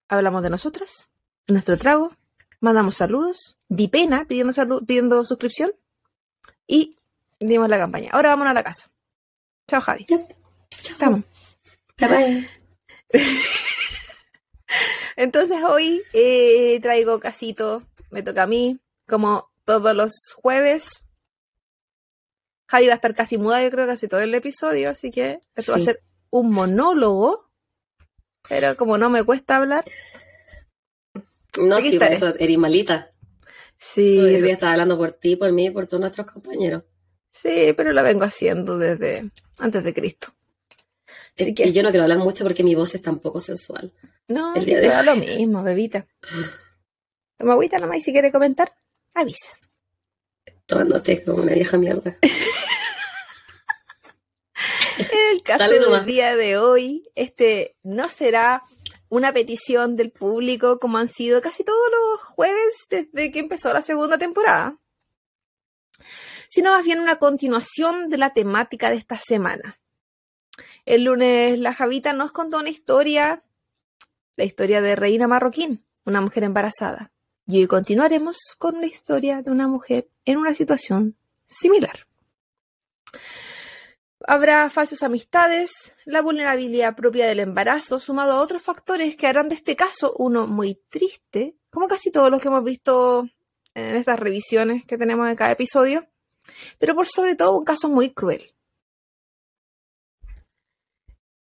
[0.07, 1.09] Hablamos de nosotras,
[1.47, 2.15] nuestro trago,
[2.59, 5.71] mandamos saludos, di pena pidiendo, pidiendo suscripción
[6.67, 6.97] y
[7.39, 8.09] dimos la campaña.
[8.11, 8.89] Ahora vámonos a la casa.
[9.67, 10.05] Chao, Javi.
[10.69, 11.23] Estamos.
[15.15, 21.04] Entonces hoy eh, traigo casito, me toca a mí, como todos los jueves.
[22.67, 25.73] Javi va a estar casi muda, yo creo, casi todo el episodio, así que esto
[25.73, 27.49] va a ser un monólogo.
[28.47, 29.83] Pero como no me cuesta hablar.
[31.59, 33.11] No, sí, por eso eres malita.
[33.77, 34.19] Sí.
[34.19, 36.83] Hoy día estaba hablando por ti, por mí, por todos nuestros compañeros.
[37.31, 40.33] Sí, pero lo vengo haciendo desde antes de Cristo.
[41.37, 43.91] Y yo no quiero hablar mucho porque mi voz es tan poco sensual.
[44.27, 45.03] No, el día de...
[45.03, 46.07] lo mismo, bebita.
[47.37, 48.73] Toma agüita nomás y si quiere comentar,
[49.13, 49.53] avisa.
[50.65, 52.17] Tomándote como una vieja mierda.
[54.97, 58.63] en el caso del día de hoy, este no será
[59.09, 63.81] una petición del público como han sido casi todos los jueves desde que empezó la
[63.81, 64.79] segunda temporada,
[66.49, 69.79] sino más bien una continuación de la temática de esta semana.
[70.85, 73.43] El lunes la Javita nos contó una historia,
[74.35, 77.11] la historia de Reina Marroquín, una mujer embarazada.
[77.47, 82.07] Y hoy continuaremos con la historia de una mujer en una situación similar.
[84.27, 89.55] Habrá falsas amistades, la vulnerabilidad propia del embarazo, sumado a otros factores que harán de
[89.55, 93.29] este caso uno muy triste, como casi todos los que hemos visto
[93.75, 96.07] en estas revisiones que tenemos en cada episodio,
[96.79, 98.55] pero por sobre todo un caso muy cruel.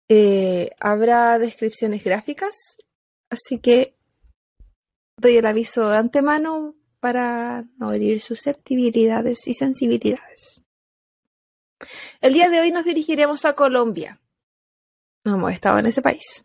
[0.08, 2.56] Eh, habrá descripciones gráficas,
[3.28, 3.94] así que
[5.16, 10.62] doy el aviso de antemano para no herir susceptibilidades y sensibilidades.
[12.20, 14.20] El día de hoy nos dirigiremos a Colombia.
[15.24, 16.44] No hemos estado en ese país.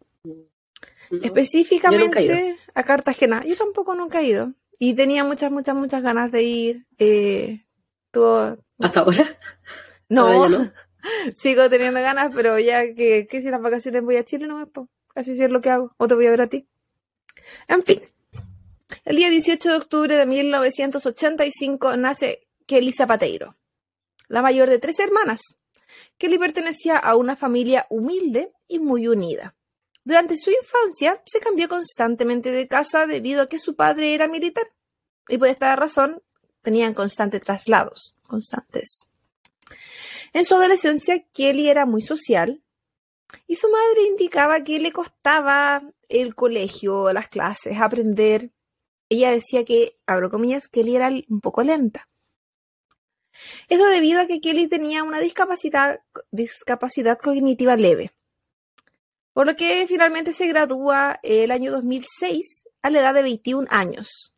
[1.12, 3.44] Específicamente a Cartagena.
[3.46, 4.54] Yo tampoco nunca he ido.
[4.80, 6.86] Y tenía muchas, muchas, muchas ganas de ir.
[6.98, 7.66] Eh,
[8.80, 9.26] ¿Hasta ahora?
[10.10, 10.72] no.
[11.36, 14.90] Sigo teniendo ganas, pero ya que, si las vacaciones voy a Chile, no me puedo.
[15.16, 15.94] Así es lo que hago.
[15.98, 16.68] O te voy a ver a ti.
[17.68, 18.02] En fin.
[19.04, 23.58] El día 18 de octubre de 1985 nace Kelly Zapateiro,
[24.28, 25.42] la mayor de tres hermanas.
[26.18, 29.56] Kelly pertenecía a una familia humilde y muy unida.
[30.04, 34.72] Durante su infancia se cambió constantemente de casa debido a que su padre era militar
[35.28, 36.22] y por esta razón
[36.62, 38.16] tenían constantes traslados.
[40.34, 42.62] En su adolescencia, Kelly era muy social
[43.48, 48.52] Y su madre indicaba que le costaba el colegio, las clases, aprender.
[49.10, 52.08] Ella decía que, abro comillas, Kelly era un poco lenta.
[53.70, 58.12] Eso debido a que Kelly tenía una discapacidad, discapacidad cognitiva leve.
[59.34, 64.34] Por lo que finalmente se gradúa el año 2006 a la edad de 21 años.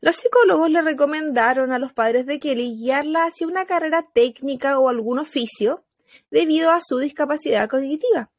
[0.00, 4.88] Los psicólogos le recomendaron a los padres de Kelly guiarla hacia una carrera técnica o
[4.88, 5.84] algún oficio
[6.30, 8.30] debido a su discapacidad cognitiva.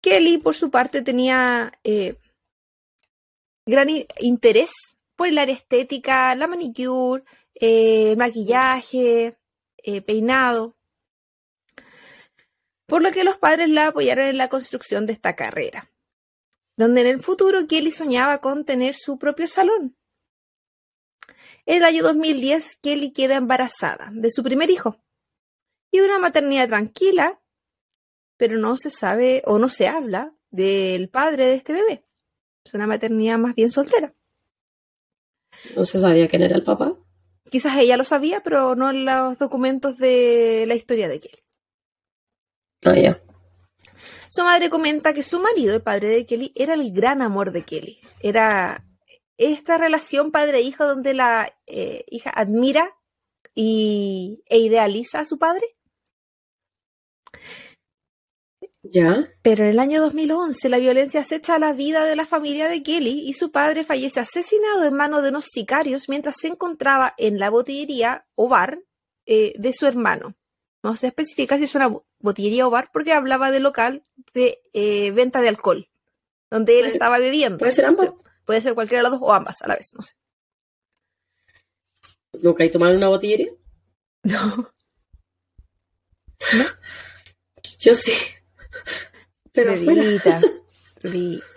[0.00, 2.16] Kelly, por su parte, tenía eh,
[3.66, 3.88] gran
[4.20, 4.70] interés
[5.16, 7.24] por el área estética, la manicure,
[7.54, 9.36] eh, maquillaje,
[9.78, 10.76] eh, peinado,
[12.86, 15.90] por lo que los padres la apoyaron en la construcción de esta carrera,
[16.76, 19.96] donde en el futuro Kelly soñaba con tener su propio salón.
[21.64, 25.02] En el año 2010, Kelly queda embarazada de su primer hijo
[25.90, 27.40] y una maternidad tranquila,
[28.36, 32.05] pero no se sabe o no se habla del padre de este bebé.
[32.66, 34.12] Es una maternidad más bien soltera.
[35.76, 36.96] ¿No se sabía quién era el papá?
[37.48, 41.44] Quizás ella lo sabía, pero no en los documentos de la historia de Kelly.
[42.84, 43.22] Ah, ya.
[44.28, 47.62] Su madre comenta que su marido, el padre de Kelly, era el gran amor de
[47.62, 48.00] Kelly.
[48.18, 48.84] Era
[49.38, 52.96] esta relación padre-hijo donde la eh, hija admira
[53.54, 55.76] y, e idealiza a su padre.
[58.92, 59.28] Ya.
[59.42, 63.22] Pero en el año 2011 la violencia acecha la vida de la familia de Kelly
[63.26, 67.50] y su padre fallece asesinado en manos de unos sicarios mientras se encontraba en la
[67.50, 68.80] botillería o bar
[69.24, 70.34] eh, de su hermano.
[70.82, 74.02] No se especifica si es una botillería o bar porque hablaba de local
[74.34, 75.88] de eh, venta de alcohol,
[76.50, 77.58] donde él estaba bebiendo.
[77.58, 78.12] ¿Puede ser ambos?
[78.44, 80.14] puede ser cualquiera de las dos o ambas a la vez, no sé.
[82.34, 83.50] ¿Nunca hay tomado en una botillería?
[84.22, 84.72] No.
[86.52, 86.64] ¿No?
[87.78, 88.12] Yo sí.
[89.52, 90.40] Pero Revita,
[91.02, 91.46] Revita.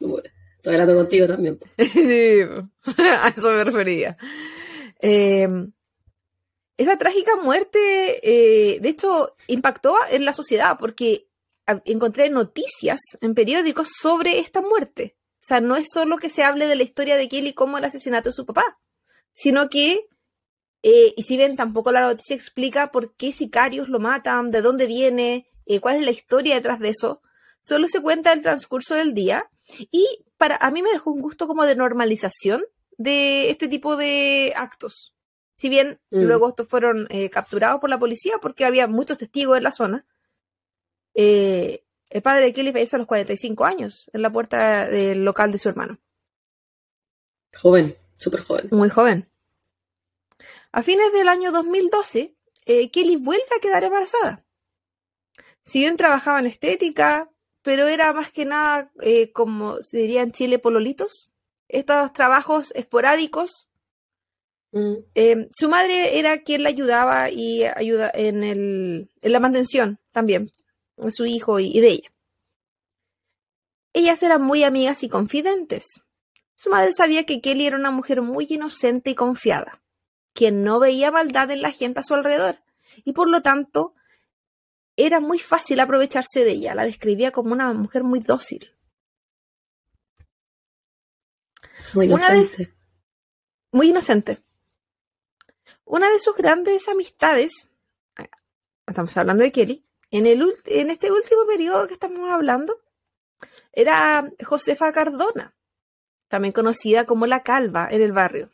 [0.00, 0.22] Bueno,
[0.56, 1.58] estoy hablando contigo también.
[1.78, 2.40] sí,
[3.02, 4.16] a eso me refería.
[5.00, 5.48] Eh,
[6.76, 11.26] esa trágica muerte, eh, de hecho, impactó en la sociedad porque
[11.84, 15.16] encontré noticias en periódicos sobre esta muerte.
[15.34, 17.84] O sea, no es solo que se hable de la historia de Kelly como el
[17.84, 18.78] asesinato de su papá,
[19.32, 20.06] sino que,
[20.84, 24.86] eh, y si ven, tampoco la noticia explica por qué sicarios lo matan, de dónde
[24.86, 27.20] viene, eh, cuál es la historia detrás de eso.
[27.60, 29.50] Solo se cuenta el transcurso del día
[29.90, 32.64] y para a mí me dejó un gusto como de normalización
[32.96, 35.14] de este tipo de actos.
[35.56, 36.22] Si bien mm.
[36.22, 40.06] luego estos fueron eh, capturados por la policía porque había muchos testigos en la zona,
[41.12, 45.52] eh, el padre de Kelly falleció a los 45 años en la puerta del local
[45.52, 45.98] de su hermano.
[47.54, 48.68] Joven, súper joven.
[48.70, 49.28] Muy joven.
[50.72, 54.47] A fines del año 2012, Kelly vuelve a quedar embarazada
[55.68, 57.28] si bien trabajaba en estética,
[57.60, 61.30] pero era más que nada, eh, como se diría en Chile, pololitos,
[61.68, 63.68] estos trabajos esporádicos.
[64.72, 64.94] Mm.
[65.14, 70.50] Eh, su madre era quien la ayudaba y ayuda en, el, en la mantención también,
[70.96, 72.12] de su hijo y, de ella.
[73.92, 75.84] Ellas eran muy amigas y confidentes.
[76.54, 79.82] Su madre sabía que Kelly era una mujer muy inocente y confiada,
[80.32, 82.56] quien no veía maldad en la gente a su alrededor,
[83.04, 83.92] y por lo tanto
[84.98, 86.74] era muy fácil aprovecharse de ella.
[86.74, 88.74] La describía como una mujer muy dócil.
[91.94, 92.74] Muy inocente.
[93.70, 94.42] muy inocente.
[95.84, 97.68] Una de sus grandes amistades,
[98.86, 102.78] estamos hablando de Kelly, en, el, en este último periodo que estamos hablando,
[103.72, 105.56] era Josefa Cardona,
[106.26, 108.50] también conocida como la calva en el barrio.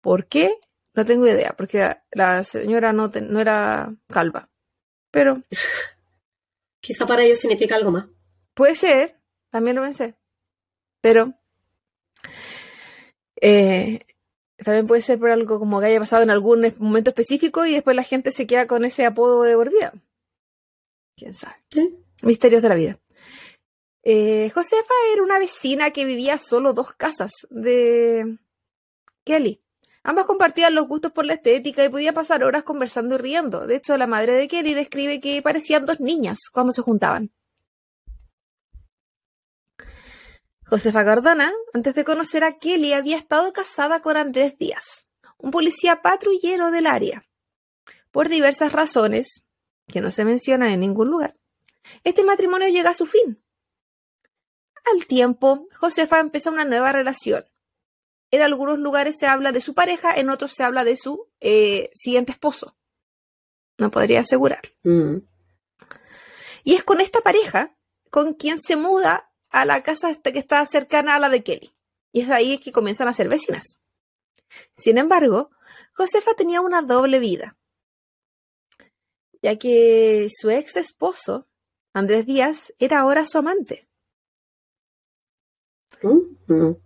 [0.00, 0.58] ¿Por qué?
[0.94, 4.48] No tengo idea, porque la señora no, no era calva
[5.16, 5.42] pero...
[6.80, 8.04] Quizá para ellos significa algo más.
[8.52, 10.14] Puede ser, también lo pensé.
[11.00, 11.32] Pero...
[13.40, 14.04] Eh,
[14.62, 17.96] también puede ser por algo como que haya pasado en algún momento específico y después
[17.96, 19.90] la gente se queda con ese apodo de
[21.16, 21.56] ¿Quién sabe?
[22.22, 22.98] Misterios de la vida.
[24.02, 28.36] Eh, Josefa era una vecina que vivía solo dos casas de
[29.24, 29.62] Kelly.
[30.08, 33.66] Ambas compartían los gustos por la estética y podían pasar horas conversando y riendo.
[33.66, 37.32] De hecho, la madre de Kelly describe que parecían dos niñas cuando se juntaban.
[40.64, 46.02] Josefa Cardona, antes de conocer a Kelly, había estado casada con Andrés Díaz, un policía
[46.02, 47.24] patrullero del área.
[48.12, 49.44] Por diversas razones,
[49.88, 51.36] que no se mencionan en ningún lugar,
[52.04, 53.42] este matrimonio llega a su fin.
[54.94, 57.44] Al tiempo, Josefa empezó una nueva relación
[58.30, 61.90] en algunos lugares se habla de su pareja, en otros se habla de su eh,
[61.94, 62.76] siguiente esposo.
[63.78, 64.72] No podría asegurar.
[64.82, 65.18] Mm.
[66.64, 67.76] Y es con esta pareja
[68.10, 71.72] con quien se muda a la casa que está cercana a la de Kelly.
[72.12, 73.78] Y es de ahí que comienzan a ser vecinas.
[74.74, 75.50] Sin embargo,
[75.92, 77.56] Josefa tenía una doble vida,
[79.42, 81.46] ya que su ex esposo,
[81.92, 83.88] Andrés Díaz, era ahora su amante.
[86.02, 86.85] Mm, mm.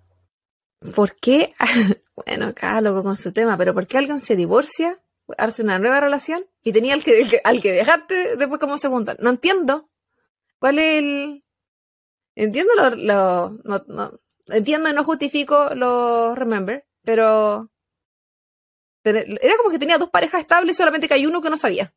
[0.95, 1.55] ¿Por qué?
[2.27, 5.01] Bueno, cada loco con su tema, pero ¿por qué alguien se divorcia,
[5.39, 9.17] hace una nueva relación y tenía al que, al que dejaste después como segunda?
[9.21, 9.89] No entiendo.
[10.59, 11.45] ¿Cuál es el...?
[12.35, 12.91] Entiendo lo...
[13.63, 17.71] lo- entiendo y no justifico los remember, pero...
[19.03, 21.95] Era como que tenía dos parejas estables, solamente que hay uno que no sabía.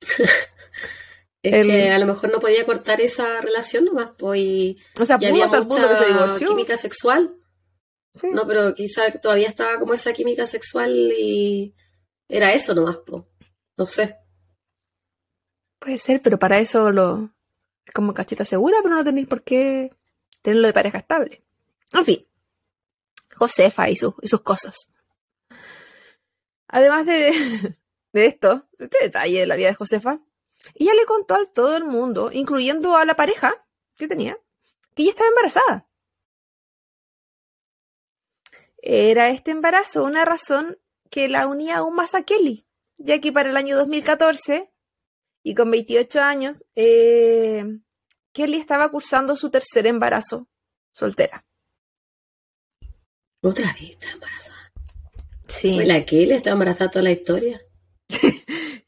[1.42, 5.04] Es El- que a lo mejor no podía cortar esa relación nomás, pues, y, O
[5.04, 6.48] sea, y había el punto que se mucha divorció.
[6.50, 7.34] química sexual.
[8.12, 8.28] Sí.
[8.32, 11.74] No, pero quizá todavía estaba como esa química sexual y
[12.28, 13.28] era eso nomás, po.
[13.76, 14.16] No sé.
[15.78, 17.30] Puede ser, pero para eso lo
[17.86, 19.90] es como cachita segura, pero no tenéis por qué
[20.42, 21.42] tenerlo de pareja estable.
[21.92, 22.26] En fin,
[23.34, 24.90] Josefa y, sus- y sus cosas.
[26.68, 27.32] Además de,
[28.12, 30.20] de esto, este detalle de la vida de Josefa,
[30.74, 34.38] ella le contó a todo el mundo, incluyendo a la pareja que tenía,
[34.94, 35.88] que ella estaba embarazada.
[38.82, 40.78] Era este embarazo una razón
[41.10, 44.72] que la unía aún más a Kelly, ya que para el año 2014
[45.42, 47.64] y con 28 años, eh,
[48.32, 50.48] Kelly estaba cursando su tercer embarazo
[50.90, 51.44] soltera.
[53.42, 54.72] Otra vez está embarazada.
[55.48, 55.82] Sí.
[55.82, 57.60] La le está embarazada toda la historia.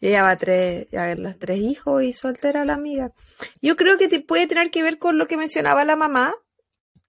[0.03, 0.89] Ella va a, tres,
[1.39, 3.13] tres hijos y soltera la amiga.
[3.63, 6.35] Yo creo que te- puede tener que ver con lo que mencionaba la mamá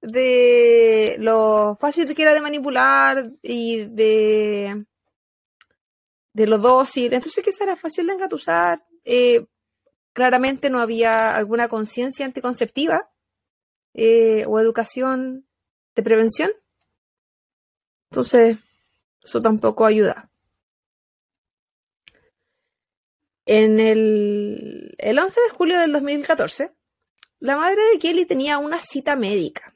[0.02, 4.86] de lo fácil que era de manipular y de,
[6.34, 7.14] de lo dócil.
[7.14, 8.84] Entonces quizás era fácil de engatusar.
[9.06, 9.46] Eh,
[10.14, 13.10] claramente no había alguna conciencia anticonceptiva
[13.94, 15.48] eh, o educación
[15.96, 16.52] de prevención.
[18.12, 18.58] Entonces,
[19.24, 20.30] eso tampoco ayuda.
[23.46, 26.74] En el, el 11 de julio del 2014,
[27.40, 29.76] la madre de Kelly tenía una cita médica.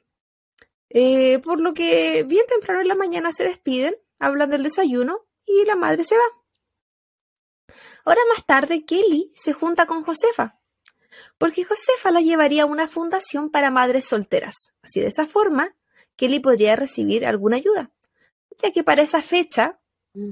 [0.90, 5.66] Eh, por lo que bien temprano en la mañana se despiden, hablan del desayuno y
[5.66, 7.74] la madre se va.
[8.04, 10.58] Ahora más tarde, Kelly se junta con Josefa,
[11.36, 14.72] porque Josefa la llevaría a una fundación para madres solteras.
[14.80, 15.76] Así de esa forma,
[16.16, 17.92] Kelly podría recibir alguna ayuda,
[18.62, 19.78] ya que para esa fecha,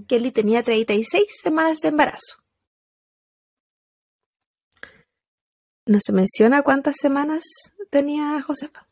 [0.09, 2.46] Kelly tenía 36 semanas de embarazo.
[5.87, 7.45] No se menciona cuántas semanas
[7.91, 8.89] tenía Josefa.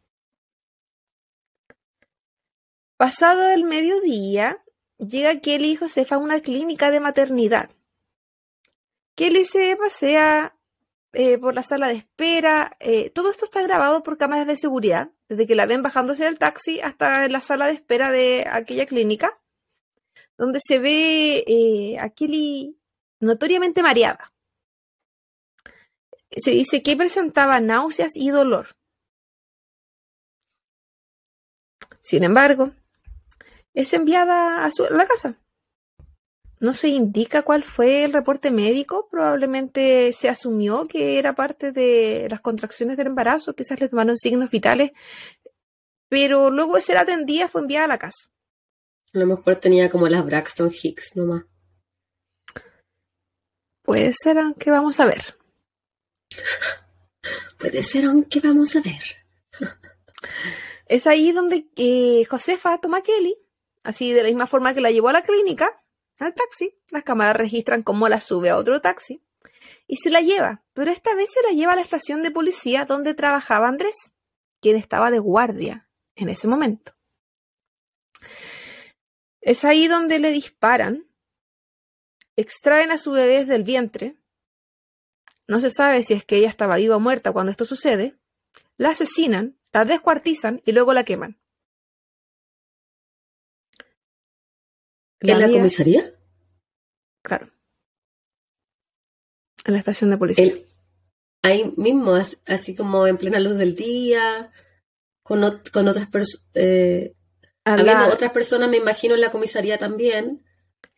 [2.96, 4.64] Pasado el mediodía,
[4.98, 7.68] llega Kelly y Josefa a una clínica de maternidad.
[9.16, 10.56] Kelly se pasea
[11.12, 12.76] eh, por la sala de espera.
[12.78, 16.38] eh, todo esto está grabado por cámaras de seguridad, desde que la ven bajándose del
[16.38, 19.40] taxi hasta la sala de espera de aquella clínica,
[20.38, 22.78] donde se ve eh, a Kelly
[23.18, 24.33] notoriamente mareada
[26.36, 28.68] se dice que presentaba náuseas y dolor.
[32.00, 32.72] Sin embargo,
[33.72, 35.38] es enviada a, su- a la casa.
[36.60, 42.26] No se indica cuál fue el reporte médico, probablemente se asumió que era parte de
[42.30, 44.92] las contracciones del embarazo, quizás le tomaron signos vitales,
[46.08, 48.28] pero luego de ser atendida fue enviada a la casa.
[49.12, 51.44] A lo mejor tenía como las Braxton Hicks nomás.
[53.82, 55.36] Puede ser, aunque vamos a ver.
[57.58, 59.02] Puede ser, aunque vamos a ver.
[60.86, 63.36] Es ahí donde eh, Josefa toma a Kelly,
[63.82, 65.82] así de la misma forma que la llevó a la clínica,
[66.18, 66.78] al taxi.
[66.90, 69.22] Las cámaras registran cómo la sube a otro taxi
[69.86, 72.84] y se la lleva, pero esta vez se la lleva a la estación de policía
[72.84, 74.12] donde trabajaba Andrés,
[74.60, 76.96] quien estaba de guardia en ese momento.
[79.40, 81.06] Es ahí donde le disparan,
[82.36, 84.16] extraen a su bebé del vientre.
[85.48, 88.16] No se sabe si es que ella estaba viva o muerta cuando esto sucede.
[88.76, 91.38] La asesinan, la descuartizan y luego la queman.
[95.20, 96.12] ¿En la comisaría?
[97.22, 97.50] Claro.
[99.64, 100.44] En la estación de policía.
[100.44, 100.66] El-
[101.42, 104.50] ahí mismo, as- así como en plena luz del día,
[105.22, 106.44] con, ot- con otras personas.
[107.64, 110.44] La- habiendo otras personas, me imagino, en la comisaría también.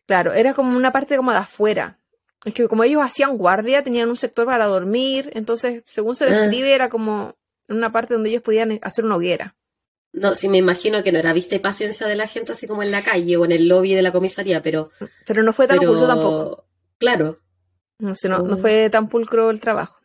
[0.05, 1.99] Claro, era como una parte como de afuera.
[2.45, 6.29] Es que como ellos hacían guardia, tenían un sector para dormir, entonces, según se Ah.
[6.41, 7.35] describe, era como
[7.67, 9.55] una parte donde ellos podían hacer una hoguera.
[10.13, 12.81] no, sí me imagino que no era vista y paciencia de la gente así como
[12.81, 14.89] en la calle o en el lobby de la comisaría, pero...
[15.27, 16.65] Pero no fue tan oculto tampoco.
[16.97, 17.39] Claro.
[17.99, 19.99] No, no, no fue tan pulcro el trabajo.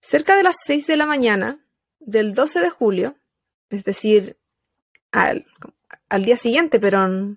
[0.00, 1.58] Cerca de las 6 de la mañana
[1.98, 3.16] del 12 de julio,
[3.70, 4.38] es decir,
[5.10, 5.46] al,
[6.08, 7.36] al día siguiente, pero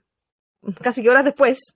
[0.81, 1.75] casi que horas después,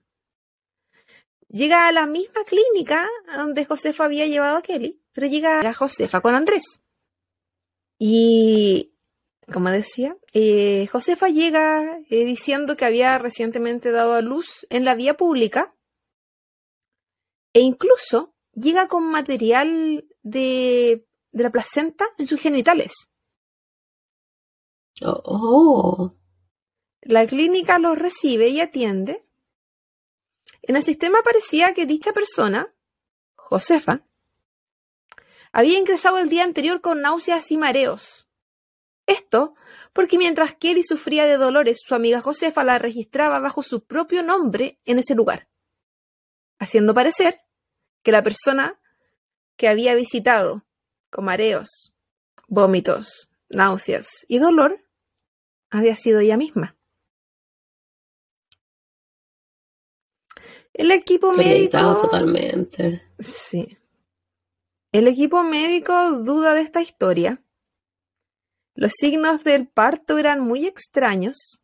[1.48, 6.20] llega a la misma clínica donde Josefa había llevado a Kelly, pero llega a Josefa
[6.20, 6.82] con Andrés.
[7.98, 8.94] Y,
[9.52, 14.94] como decía, eh, Josefa llega eh, diciendo que había recientemente dado a luz en la
[14.94, 15.74] vía pública
[17.52, 22.92] e incluso llega con material de, de la placenta en sus genitales.
[25.02, 26.14] Oh, oh.
[27.02, 29.25] La clínica los recibe y atiende.
[30.62, 32.72] En el sistema parecía que dicha persona,
[33.34, 34.02] Josefa,
[35.52, 38.28] había ingresado el día anterior con náuseas y mareos.
[39.06, 39.54] Esto
[39.92, 44.78] porque mientras Kelly sufría de dolores, su amiga Josefa la registraba bajo su propio nombre
[44.84, 45.48] en ese lugar,
[46.58, 47.40] haciendo parecer
[48.02, 48.78] que la persona
[49.56, 50.66] que había visitado
[51.10, 51.94] con mareos,
[52.48, 54.84] vómitos, náuseas y dolor
[55.70, 56.75] había sido ella misma.
[60.76, 61.96] El equipo médico.
[61.96, 63.02] totalmente.
[63.18, 63.78] Sí.
[64.92, 67.42] El equipo médico duda de esta historia.
[68.74, 71.62] Los signos del parto eran muy extraños.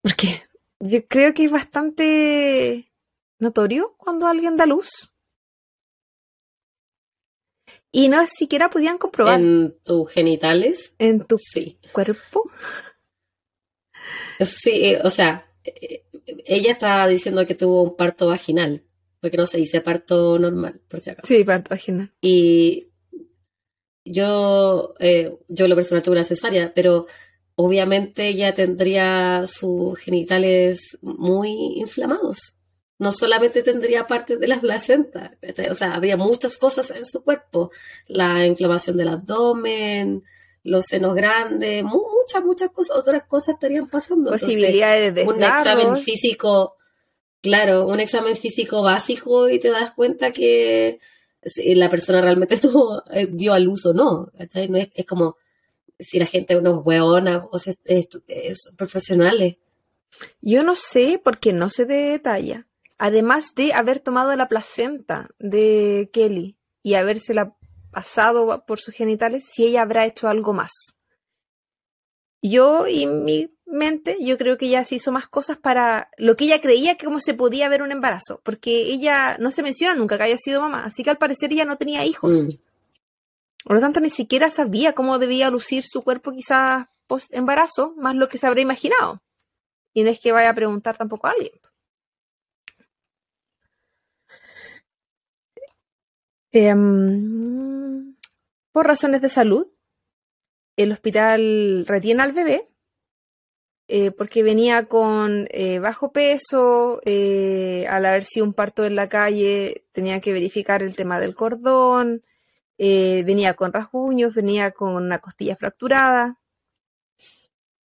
[0.00, 0.42] Porque
[0.80, 2.90] yo creo que es bastante
[3.38, 5.12] notorio cuando alguien da luz.
[7.92, 9.38] Y no siquiera podían comprobar.
[9.38, 10.94] ¿En tus genitales?
[10.98, 11.78] En tu sí.
[11.92, 12.50] cuerpo.
[14.40, 16.07] Sí, o sea, eh,
[16.46, 18.84] ella estaba diciendo que tuvo un parto vaginal
[19.20, 21.26] porque no se dice parto normal, por si acaso.
[21.26, 22.12] Sí, parto vaginal.
[22.20, 22.90] Y
[24.04, 27.06] yo, eh, yo lo personal tuve una cesárea, pero
[27.54, 32.54] obviamente ella tendría sus genitales muy inflamados.
[33.00, 35.36] No solamente tendría parte de la placenta,
[35.70, 37.70] o sea, habría muchas cosas en su cuerpo.
[38.08, 40.24] La inflamación del abdomen,
[40.64, 44.30] los senos grandes, muchas, muchas cosas, otras cosas estarían pasando.
[44.30, 46.78] Posibilidades de Un examen físico
[47.40, 50.98] Claro, un examen físico básico y te das cuenta que
[51.56, 54.32] la persona realmente tuvo, eh, dio a luz o no.
[54.68, 55.36] No es, como
[55.98, 59.56] si la gente es una hueona o si es, profesionales.
[60.40, 62.66] Yo no sé porque no se detalla.
[62.98, 67.56] Además de haber tomado la placenta de Kelly y habérsela
[67.90, 70.72] pasado por sus genitales, si ella habrá hecho algo más.
[72.40, 76.44] Yo y mi mente, yo creo que ella se hizo más cosas para lo que
[76.44, 80.16] ella creía que como se podía ver un embarazo, porque ella no se menciona nunca
[80.16, 82.32] que haya sido mamá, así que al parecer ella no tenía hijos.
[82.32, 82.50] Mm.
[83.64, 88.14] Por lo tanto, ni siquiera sabía cómo debía lucir su cuerpo quizás post embarazo, más
[88.14, 89.20] lo que se habría imaginado.
[89.92, 91.52] Y no es que vaya a preguntar tampoco a alguien.
[96.50, 97.77] Em,
[98.78, 99.66] por razones de salud,
[100.76, 102.68] el hospital retiene al bebé
[103.88, 109.08] eh, porque venía con eh, bajo peso, eh, al haber sido un parto en la
[109.08, 112.22] calle, tenía que verificar el tema del cordón,
[112.78, 116.38] venía con rasguños, venía con una costilla fracturada.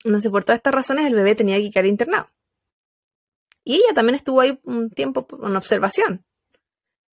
[0.05, 2.28] No sé, por todas estas razones el bebé tenía que quedar internado.
[3.64, 6.26] Y ella también estuvo ahí un tiempo en observación,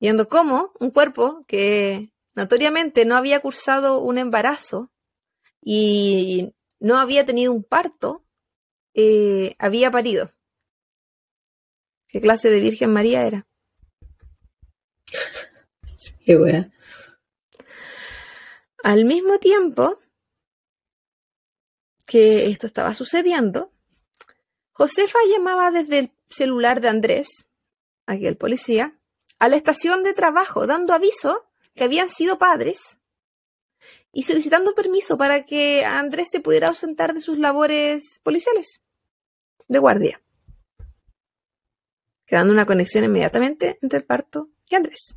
[0.02, 4.90] viendo cómo un cuerpo que notoriamente no había cursado un embarazo
[5.62, 8.24] y no había tenido un parto,
[8.94, 10.32] eh, había parido.
[12.08, 13.46] ¿Qué clase de Virgen María era?
[16.26, 16.72] Qué wea.
[18.84, 20.00] Al mismo tiempo
[22.06, 23.74] que esto estaba sucediendo,
[24.72, 27.50] Josefa llamaba desde el celular de Andrés,
[28.06, 28.98] aquel policía,
[29.40, 31.49] a la estación de trabajo dando aviso
[31.80, 33.00] que habían sido padres
[34.12, 38.82] y solicitando permiso para que Andrés se pudiera ausentar de sus labores policiales
[39.70, 40.22] de guardia,
[42.26, 45.16] creando una conexión inmediatamente entre el parto y Andrés.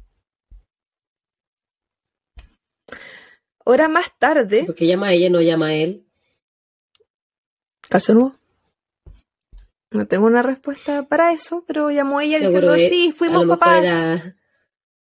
[3.65, 4.63] Hora más tarde.
[4.65, 6.07] ¿Por qué llama a ella no llama a él?
[7.89, 8.37] ¿Caso nuevo?
[9.91, 14.33] No tengo una respuesta para eso, pero llamó ella diciendo, sí, fuimos papás.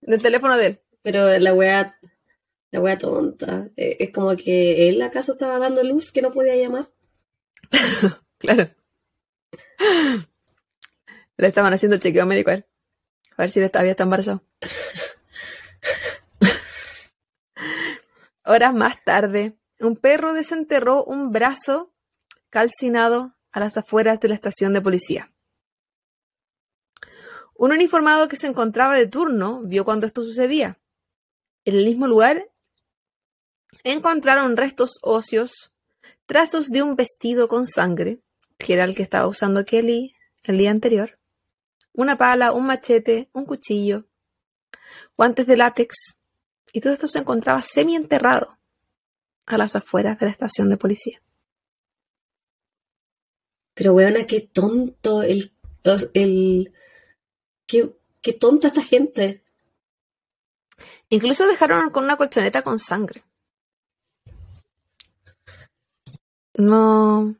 [0.02, 0.82] Del teléfono de él.
[1.02, 2.00] Pero la wea
[2.72, 3.70] la wea tonta.
[3.76, 6.90] Eh, es como que él acaso estaba dando luz que no podía llamar.
[8.38, 8.70] claro.
[11.38, 12.66] Le estaban haciendo chequeo médico a él.
[13.38, 14.44] A ver si todavía está embarazado.
[18.44, 21.94] Horas más tarde, un perro desenterró un brazo
[22.50, 25.32] calcinado a las afueras de la estación de policía.
[27.56, 30.80] Un uniformado que se encontraba de turno vio cuando esto sucedía.
[31.70, 32.50] En el mismo lugar
[33.84, 35.72] encontraron restos óseos,
[36.26, 38.22] trazos de un vestido con sangre,
[38.58, 41.20] que era el que estaba usando Kelly el día anterior,
[41.94, 44.08] una pala, un machete, un cuchillo,
[45.16, 46.18] guantes de látex,
[46.74, 48.58] y todo esto se encontraba semi enterrado
[49.46, 51.22] a las afueras de la estación de policía.
[53.76, 55.54] Pero weona, qué tonto el,
[56.16, 56.74] el
[57.68, 59.44] qué, qué tonta esta gente.
[61.10, 63.24] Incluso dejaron con una colchoneta con sangre.
[66.56, 67.36] No.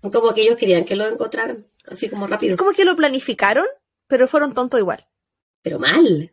[0.00, 2.56] Como que ellos querían que lo encontraran, así como rápido.
[2.56, 3.66] Como que lo planificaron,
[4.06, 5.06] pero fueron tontos igual.
[5.62, 6.32] Pero mal.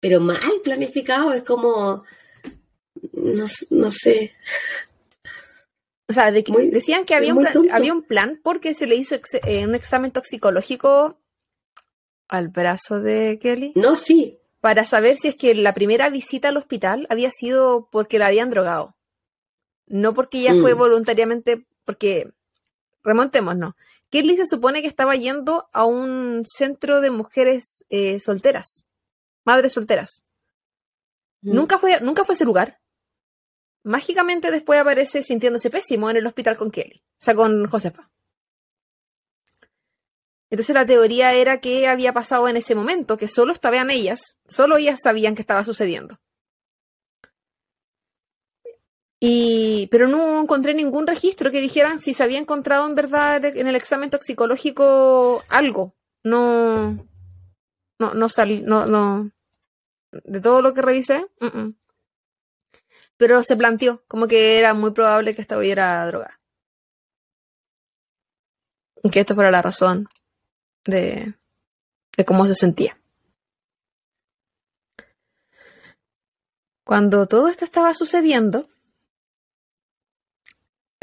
[0.00, 2.04] Pero mal planificado, es como.
[3.12, 4.34] No, no sé.
[6.08, 9.66] O sea, decían que había un, plan, había un, plan, porque se le hizo eh,
[9.66, 11.18] un examen toxicológico
[12.28, 13.72] al brazo de Kelly.
[13.74, 14.38] No, sí.
[14.66, 18.50] Para saber si es que la primera visita al hospital había sido porque la habían
[18.50, 18.96] drogado.
[19.86, 22.32] No porque ella fue voluntariamente, porque
[23.04, 23.74] remontémonos.
[24.10, 28.88] Kelly se supone que estaba yendo a un centro de mujeres eh, solteras,
[29.44, 30.24] madres solteras.
[31.42, 31.54] Mm.
[31.54, 32.80] Nunca fue, nunca fue ese lugar.
[33.84, 38.10] Mágicamente después aparece sintiéndose pésimo en el hospital con Kelly, o sea, con Josefa.
[40.56, 44.78] Entonces la teoría era que había pasado en ese momento, que solo estaban ellas, solo
[44.78, 46.18] ellas sabían que estaba sucediendo.
[49.20, 53.66] Y, pero no encontré ningún registro que dijeran si se había encontrado en verdad en
[53.66, 55.94] el examen toxicológico algo.
[56.24, 57.06] No,
[57.98, 59.30] no, no salí, no, no.
[60.10, 61.26] De todo lo que revisé,
[63.18, 66.40] pero se planteó como que era muy probable que esta hubiera droga.
[69.12, 70.08] Que esto fuera la razón
[70.86, 71.34] de,
[72.26, 72.98] cómo se sentía.
[76.84, 78.68] Cuando todo esto estaba sucediendo,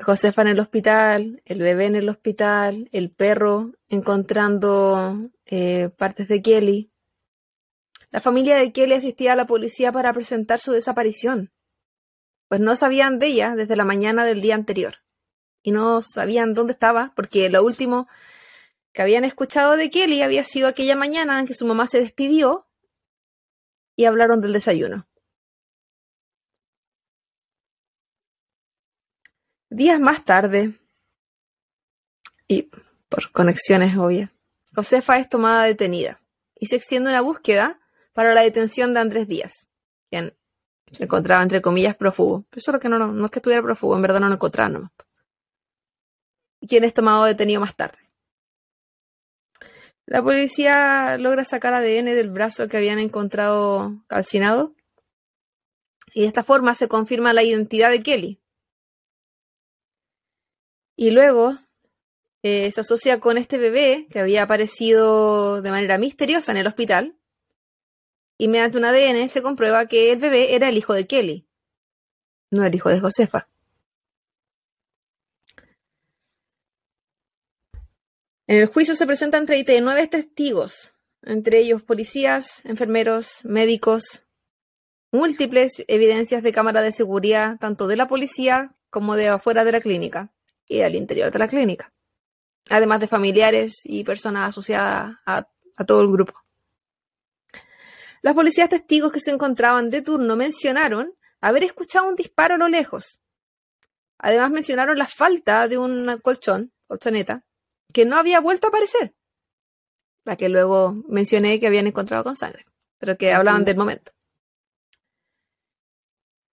[0.01, 6.41] Josefa en el hospital, el bebé en el hospital, el perro encontrando eh, partes de
[6.41, 6.91] Kelly.
[8.11, 11.51] La familia de Kelly asistía a la policía para presentar su desaparición,
[12.47, 15.03] pues no sabían de ella desde la mañana del día anterior
[15.63, 18.07] y no sabían dónde estaba, porque lo último
[18.93, 22.67] que habían escuchado de Kelly había sido aquella mañana en que su mamá se despidió
[23.95, 25.07] y hablaron del desayuno.
[29.69, 30.79] Días más tarde,
[32.47, 32.69] y
[33.09, 34.29] por conexiones obvias,
[34.75, 36.21] Josefa es tomada detenida
[36.55, 37.79] y se extiende una búsqueda
[38.13, 39.67] para la detención de Andrés Díaz,
[40.09, 40.35] quien
[40.91, 42.45] se encontraba entre comillas prófugo.
[42.49, 44.91] Pero solo que no, no, es que estuviera prófugo, en verdad no lo encontraron.
[46.67, 47.97] Quien es tomado detenido más tarde.
[50.05, 54.75] La policía logra sacar ADN del brazo que habían encontrado calcinado
[56.13, 58.43] y de esta forma se confirma la identidad de Kelly,
[60.95, 61.57] y luego
[62.43, 67.17] eh, se asocia con este bebé que había aparecido de manera misteriosa en el hospital.
[68.37, 71.47] Y mediante un ADN se comprueba que el bebé era el hijo de Kelly,
[72.51, 73.47] no el hijo de Josefa.
[78.45, 84.25] En el juicio se presentan 39 testigos, entre ellos policías, enfermeros, médicos,
[85.13, 89.79] múltiples evidencias de cámara de seguridad, tanto de la policía como de afuera de la
[89.79, 90.33] clínica
[90.67, 91.93] y al interior de la clínica,
[92.69, 95.47] además de familiares y personas asociadas a,
[95.87, 96.33] todo el grupo.
[98.21, 102.67] Las policías testigos que se encontraban de turno mencionaron haber escuchado un disparo a lo
[102.67, 103.21] lejos.
[104.17, 107.45] Además mencionaron la falta de un colchón, colchoneta,
[107.93, 109.15] que no había vuelto a aparecer.
[110.25, 112.65] La que luego mencioné que habían encontrado con sangre,
[112.97, 114.11] pero que hablaban del momento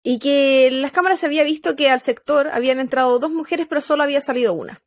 [0.03, 3.67] y que en las cámaras se había visto que al sector habían entrado dos mujeres,
[3.69, 4.83] pero solo había salido una.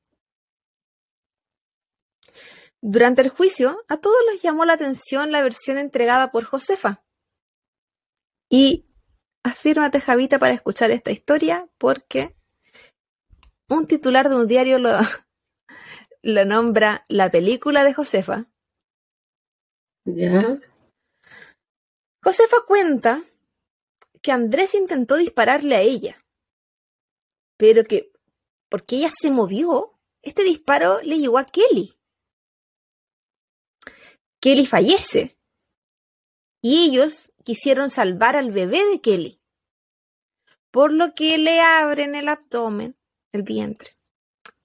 [2.82, 7.04] Durante el juicio, a todos les llamó la atención la versión entregada por Josefa.
[8.49, 8.86] Y
[9.43, 12.36] afírmate, Javita, para escuchar esta historia, porque
[13.70, 14.91] un titular de un diario lo,
[16.24, 18.48] lo nombra la película de Josefa.
[20.06, 20.60] ¿Ya?
[22.24, 23.24] Josefa cuenta
[24.22, 26.18] que Andrés intentó dispararle a ella,
[27.58, 28.14] pero que,
[28.70, 31.98] porque ella se movió, este disparo le llegó a Kelly.
[34.42, 35.38] Kelly fallece
[36.62, 39.42] y ellos quisieron salvar al bebé de Kelly.
[40.72, 42.98] por lo que le abren el abdomen,
[43.32, 43.96] el vientre,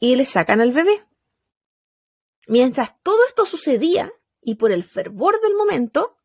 [0.00, 1.07] y le sacan al bebé.
[2.46, 6.16] Mientras todo esto sucedía, y por el fervor del momento,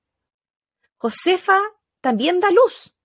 [0.98, 1.60] Josefa
[2.00, 2.96] también da luz.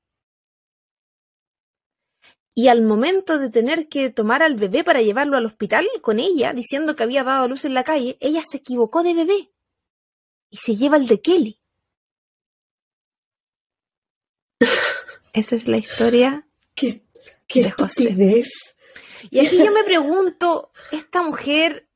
[2.54, 6.52] Y al momento de tener que tomar al bebé para llevarlo al hospital con ella,
[6.52, 9.52] diciendo que había dado luz en la calle, ella se equivocó de bebé
[10.50, 11.60] y se lleva el de Kelly.
[15.32, 17.04] Esa es la historia ¿Qué,
[17.46, 18.44] qué de José.
[19.30, 21.87] Y aquí yo me pregunto, esta mujer,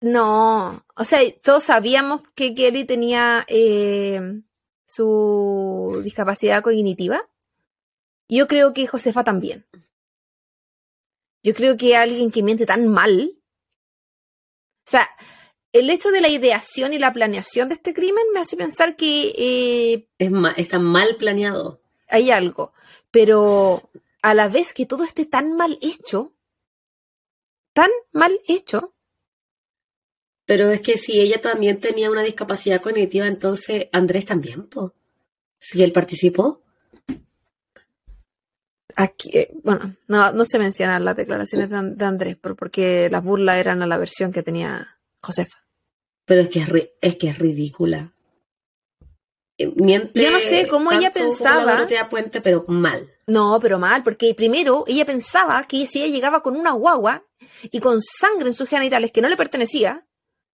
[0.00, 4.40] no, o sea, todos sabíamos que Kelly tenía eh,
[4.84, 7.28] su discapacidad cognitiva.
[8.28, 9.66] Yo creo que Josefa también.
[11.42, 13.32] Yo creo que alguien que miente tan mal,
[14.86, 15.08] o sea,
[15.72, 19.34] el hecho de la ideación y la planeación de este crimen me hace pensar que
[19.36, 21.80] eh, Es ma- está mal planeado.
[22.08, 22.72] hay algo,
[23.10, 23.90] pero
[24.22, 26.34] a la vez que todo esté tan mal hecho,
[27.72, 28.94] tan mal hecho,
[30.48, 34.94] Pero es que si ella también tenía una discapacidad cognitiva, entonces Andrés también, po.
[35.58, 36.62] Si él participó.
[38.96, 43.08] aquí, eh, bueno, no, no se mencionan las declaraciones de, An- de Andrés, por- porque
[43.10, 45.58] las burlas eran a la versión que tenía Josefa.
[46.24, 48.12] Pero es que es, ri- es que es ridícula.
[49.58, 51.84] Eh, Miente Yo no sé cómo ella pensaba.
[51.86, 53.08] la Puente, pero mal.
[53.26, 57.24] No, pero mal, porque primero ella pensaba que si ella llegaba con una guagua
[57.70, 60.06] y con sangre en sus genitales que no le pertenecía,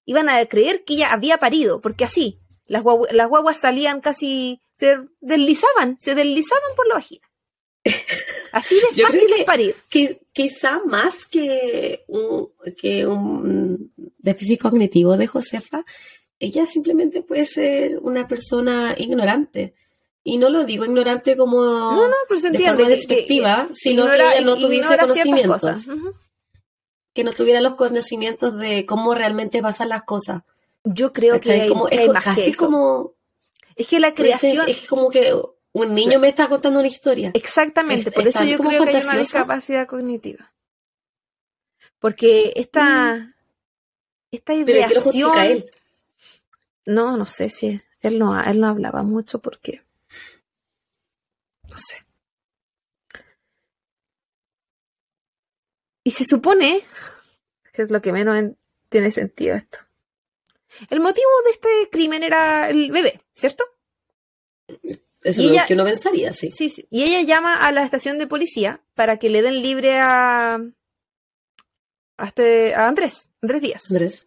[0.06, 4.60] iban a creer que ella había parido, porque así, las, guagu- las guaguas salían casi,
[4.74, 7.26] se deslizaban, se deslizaban por la vagina.
[8.52, 9.76] Así de fácil que- es parir.
[9.90, 12.48] Qui- quizá más que un,
[12.80, 15.84] que un déficit cognitivo de Josefa,
[16.38, 19.74] ella simplemente puede ser una persona ignorante.
[20.22, 23.74] Y no lo digo ignorante como No, no, pero se de forma que- despectiva, que
[23.74, 25.88] sino que ella no tuviese conocimientos.
[27.14, 30.42] Que no tuviera los conocimientos de cómo realmente pasan las cosas.
[30.84, 32.66] Yo creo que hay, Como- que es hay que casi eso.
[32.66, 33.12] como
[33.76, 34.68] Es que la creación...
[34.68, 35.32] es como que
[35.72, 37.30] un niño me está contando una historia.
[37.34, 40.52] Exactamente, Es- por es eso yo creo que hay una discapacidad cognitiva.
[41.98, 43.34] Porque esta,
[44.30, 45.46] esta Pero ¿qué lo justifica ideación...
[45.46, 45.70] él?
[46.86, 49.82] No, no sé si él no, él no hablaba mucho porque...
[51.70, 52.03] No sé.
[56.04, 56.84] Y se supone,
[57.72, 59.78] que es lo que menos en- tiene sentido esto.
[60.90, 63.64] El motivo de este crimen era el bebé, ¿cierto?
[64.68, 66.50] Eso es ella- lo que uno pensaría, sí.
[66.50, 66.86] Sí, sí.
[66.90, 70.54] Y ella llama a la estación de policía para que le den libre a,
[72.16, 73.82] a, este, a Andrés, Andrés Díaz.
[73.90, 74.26] Andrés.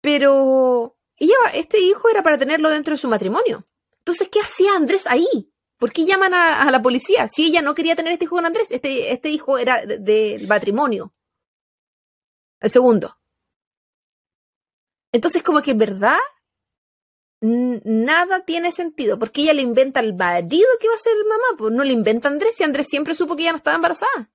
[0.00, 3.66] Pero ella, este hijo era para tenerlo dentro de su matrimonio.
[3.98, 5.50] Entonces, ¿qué hacía Andrés ahí?
[5.78, 7.28] ¿Por qué llaman a, la policía?
[7.28, 10.48] Si ella no quería tener este hijo con Andrés, este, este hijo era de- del
[10.48, 11.14] matrimonio.
[12.60, 13.16] El segundo.
[15.12, 16.18] Entonces, como que en verdad,
[17.40, 21.72] nada tiene sentido, porque ella le inventa al marido que va a ser mamá, pues
[21.72, 24.30] no le inventa Andrés, y Andrés siempre supo que ella no estaba embarazada.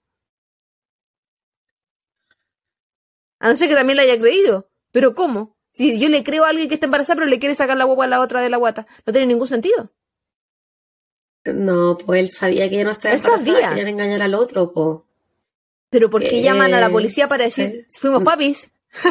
[3.40, 4.70] A no ser que también la haya creído.
[4.92, 5.58] Pero ¿cómo?
[5.74, 8.06] Si yo le creo a alguien que está embarazada, pero le quiere sacar la guagua
[8.06, 9.92] a la otra de la guata, no tiene ningún sentido.
[11.46, 13.70] No, pues él sabía que ella no estaba Él embarazada, sabía.
[13.70, 15.00] querían engañar al otro, pues.
[15.90, 18.72] Pero ¿por qué llaman a la policía para decir, fuimos papis?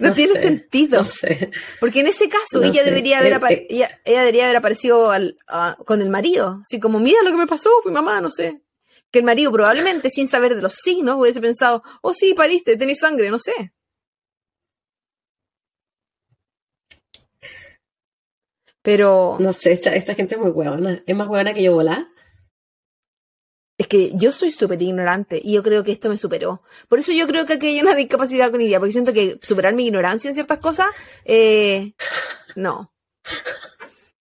[0.00, 0.98] no, No tiene sé, sentido.
[1.00, 1.50] No sé.
[1.80, 2.90] Porque en ese caso No ella sé.
[2.90, 3.66] debería haber eh.
[3.70, 6.60] ella, ella debería haber aparecido al- a- con el marido.
[6.62, 8.60] Así como, mira lo que me pasó, fui mamá, no sé.
[9.10, 12.98] Que el marido probablemente, sin saber de los signos, hubiese pensado, oh sí, pariste, tenés
[12.98, 13.72] sangre, no sé.
[18.82, 21.02] Pero No sé, esta, esta gente es muy huevona.
[21.06, 22.08] Es más huevona que yo volá.
[23.78, 26.62] es que yo soy súper ignorante y yo creo que esto me superó.
[26.88, 29.86] Por eso yo creo que aquí hay una discapacidad cognitiva, porque siento que superar mi
[29.86, 30.86] ignorancia en ciertas cosas,
[31.24, 31.94] eh,
[32.54, 32.92] no.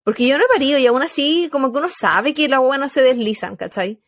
[0.04, 2.80] Porque yo no he parido y aún así, como que uno sabe que las huevas
[2.80, 4.02] no se deslizan, ¿cachai?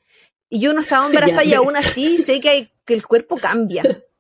[0.50, 1.50] Y yo no estaba embarazada Ya.
[1.50, 3.84] y aún así sé que, hay, que el cuerpo cambia.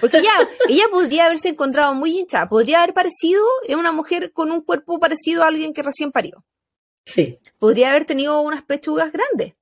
[0.00, 0.36] Porque ya,
[0.68, 4.98] ella podría haberse encontrado muy hinchada, podría haber parecido es una mujer con un cuerpo
[5.00, 6.44] parecido a alguien que recién parió.
[7.04, 7.38] Sí.
[7.58, 9.54] Podría haber tenido unas pechugas grandes,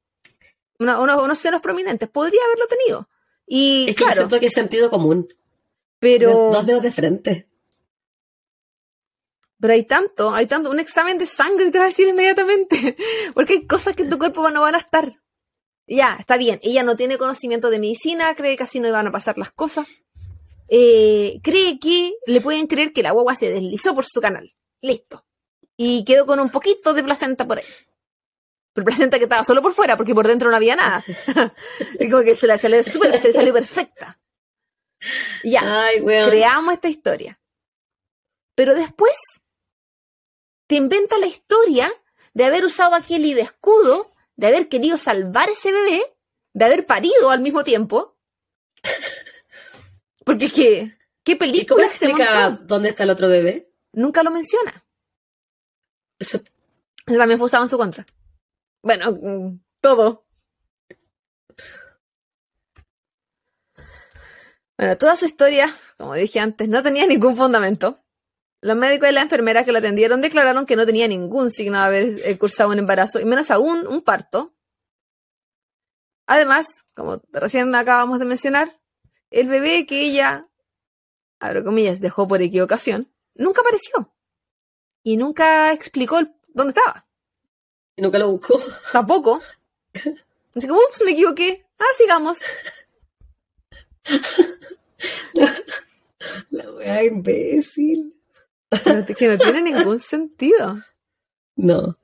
[0.78, 3.08] una- unos, unos senos prominentes, podría haberlo tenido.
[3.46, 5.28] Y Es que claro, siento que es sentido común.
[6.00, 7.48] pero, Dos dedos de frente.
[9.60, 12.96] pero hay tanto, hay tanto, un examen de sangre te va a decir inmediatamente,
[13.34, 15.20] porque hay cosas que en tu cuerpo no van a estar.
[15.88, 19.12] Ya, está bien, ella no tiene conocimiento de medicina, cree que así no iban a
[19.12, 19.86] pasar las cosas.
[20.68, 24.54] Eh, cree que le pueden creer que la guagua se deslizó por su canal.
[24.80, 25.24] Listo.
[25.76, 27.64] Y quedó con un poquito de placenta por ahí.
[28.72, 31.04] Pero presenta que estaba solo por fuera, porque por dentro no había nada.
[32.00, 34.18] y como que se le salió súper, se salió perfecta.
[35.44, 37.40] Ya, Ay, creamos esta historia.
[38.54, 39.14] Pero después
[40.66, 41.92] te inventa la historia
[42.34, 46.02] de haber usado a Kelly de escudo, de haber querido salvar ese bebé,
[46.52, 48.15] de haber parido al mismo tiempo.
[50.26, 53.70] Porque ¿qué ¿Y cómo película se explica dónde está el otro bebé?
[53.92, 54.84] Nunca lo menciona.
[56.18, 56.42] Eso-
[57.06, 58.04] Eso también fue usado en su contra.
[58.82, 60.26] Bueno, mm, todo.
[64.76, 68.02] Bueno, toda su historia, como dije antes, no tenía ningún fundamento.
[68.60, 71.84] Los médicos y la enfermera que lo atendieron declararon que no tenía ningún signo de
[71.84, 74.54] haber eh, cursado un embarazo, y menos aún un parto.
[76.26, 76.66] Además,
[76.96, 78.76] como recién acabamos de mencionar,
[79.30, 80.46] el bebé que ella,
[81.40, 84.12] abro comillas, dejó por equivocación, nunca apareció.
[85.02, 87.06] Y nunca explicó el- dónde estaba.
[87.96, 88.60] y nunca lo buscó.
[88.92, 89.40] Tampoco.
[90.54, 91.64] Así como, ups, me equivoqué.
[91.78, 92.40] Ah, sigamos.
[96.50, 98.14] La wea imbécil.
[98.68, 100.80] Pero que no tiene ningún sentido.
[101.56, 101.98] No.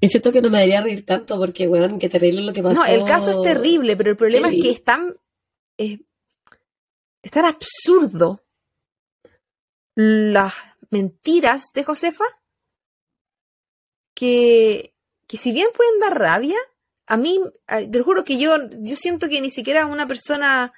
[0.00, 2.80] Y siento que no me debería reír tanto porque, weón, qué terrible lo que pasó.
[2.80, 5.14] No, el caso es terrible, pero el problema es que es tan,
[5.80, 8.44] es tan absurdo
[9.94, 10.54] las
[10.90, 12.24] mentiras de Josefa
[14.14, 14.94] que,
[15.26, 16.58] que si bien pueden dar rabia,
[17.06, 20.72] a mí, te juro que yo, yo siento que ni siquiera una persona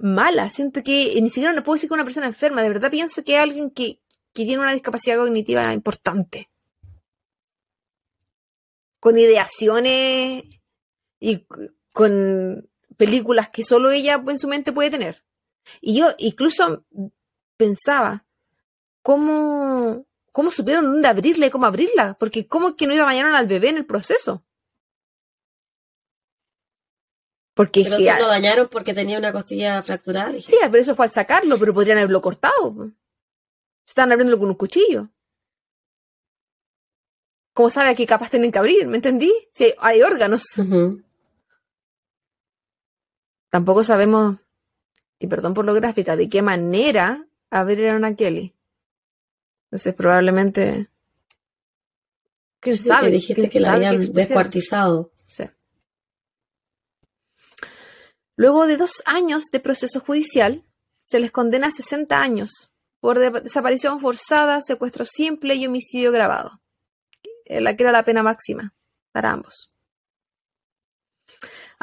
[0.00, 3.22] mala, siento que ni siquiera no puedo decir que una persona enferma, de verdad pienso
[3.22, 4.00] que es alguien que,
[4.32, 6.50] que tiene una discapacidad cognitiva importante.
[8.98, 10.44] Con ideaciones
[11.20, 11.46] y
[11.92, 15.24] con películas que solo ella en su mente puede tener.
[15.80, 16.84] Y yo incluso
[17.56, 18.24] pensaba,
[19.02, 22.14] ¿cómo, cómo supieron dónde abrirla y cómo abrirla?
[22.18, 24.44] Porque ¿cómo es que no iba a bañar al bebé en el proceso?
[27.54, 30.32] Porque es Pero que se lo dañaron porque tenía una costilla fracturada.
[30.40, 32.90] Sí, pero eso fue al sacarlo, pero podrían haberlo cortado.
[33.86, 35.08] Estaban abriéndolo con un cuchillo.
[37.52, 38.86] ¿Cómo sabe que capaz tienen que abrir?
[38.86, 39.30] ¿Me entendí?
[39.52, 40.44] Si hay, hay órganos.
[43.52, 44.38] Tampoco sabemos,
[45.18, 48.54] y perdón por lo gráfica, de qué manera abrieron a Kelly.
[49.66, 50.88] Entonces probablemente...
[52.60, 53.08] ¿Quién Sí, sabe?
[53.08, 55.10] que dijiste ¿Quién que la habían descuartizado.
[55.26, 55.44] Sí.
[58.36, 60.64] Luego de dos años de proceso judicial,
[61.02, 66.62] se les condena a 60 años por de- desaparición forzada, secuestro simple y homicidio grabado,
[67.44, 68.72] la que era la pena máxima
[69.12, 69.70] para ambos.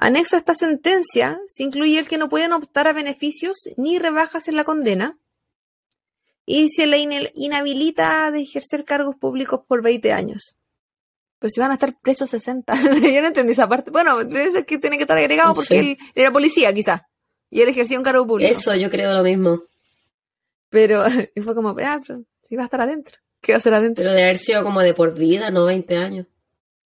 [0.02, 4.48] Anexo a esta sentencia se incluye el que no pueden optar a beneficios ni rebajas
[4.48, 5.18] en la condena
[6.46, 7.00] y se le
[7.36, 10.58] inhabilita de ejercer cargos públicos por 20 años.
[11.38, 12.74] Pero si van a estar presos 60.
[13.02, 13.92] Yo no entendí esa parte.
[13.92, 17.06] Bueno, de eso es que tiene que estar agregado porque él era policía, quizá.
[17.50, 18.52] Y él ejercía un cargo público.
[18.52, 19.64] Eso yo creo lo mismo.
[20.70, 21.04] Pero
[21.36, 23.18] y fue como, ah, pero si va a estar adentro.
[23.42, 24.04] ¿Qué va a hacer adentro?
[24.04, 26.28] Pero de haber sido como de por vida, no 20 años.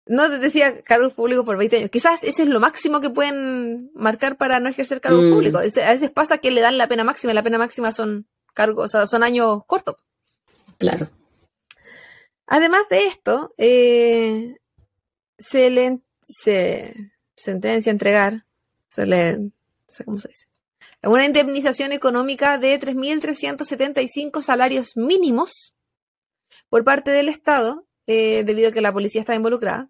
[0.07, 1.91] No te decía cargos públicos por 20 años.
[1.91, 5.33] Quizás ese es lo máximo que pueden marcar para no ejercer cargos Mm.
[5.33, 5.61] públicos.
[5.79, 8.85] A veces pasa que le dan la pena máxima y la pena máxima son cargos,
[8.85, 9.97] o sea, son años cortos.
[10.79, 11.11] Claro.
[12.47, 14.57] Además de esto, eh,
[15.39, 16.95] se le se
[17.37, 18.47] sentencia a entregar,
[18.89, 19.51] se le, no
[19.87, 20.47] sé cómo se dice,
[21.03, 25.75] una indemnización económica de 3.375 salarios mínimos
[26.69, 29.89] por parte del Estado, eh, debido a que la policía está involucrada.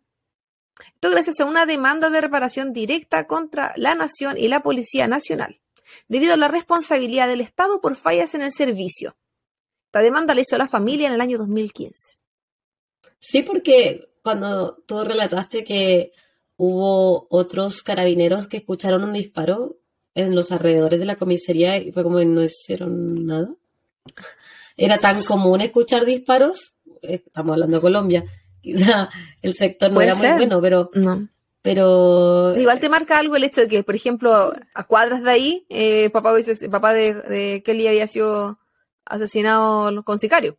[0.94, 5.60] Esto gracias a una demanda de reparación directa contra la Nación y la Policía Nacional,
[6.08, 9.16] debido a la responsabilidad del Estado por fallas en el servicio.
[9.86, 12.18] Esta demanda la hizo la familia en el año 2015.
[13.18, 16.12] Sí, porque cuando tú relataste que
[16.56, 19.76] hubo otros carabineros que escucharon un disparo
[20.14, 23.54] en los alrededores de la comisaría y fue como que no hicieron nada.
[24.76, 28.24] Era tan común escuchar disparos, eh, estamos hablando de Colombia,
[28.78, 29.08] quizá
[29.42, 31.28] el sector no era muy bueno, pero, No.
[31.62, 35.66] pero Igual te marca algo el hecho de que, por ejemplo, a cuadras de ahí,
[35.68, 38.58] eh, papá, de, de Kelly había sido
[39.04, 40.58] asesinado con sicario.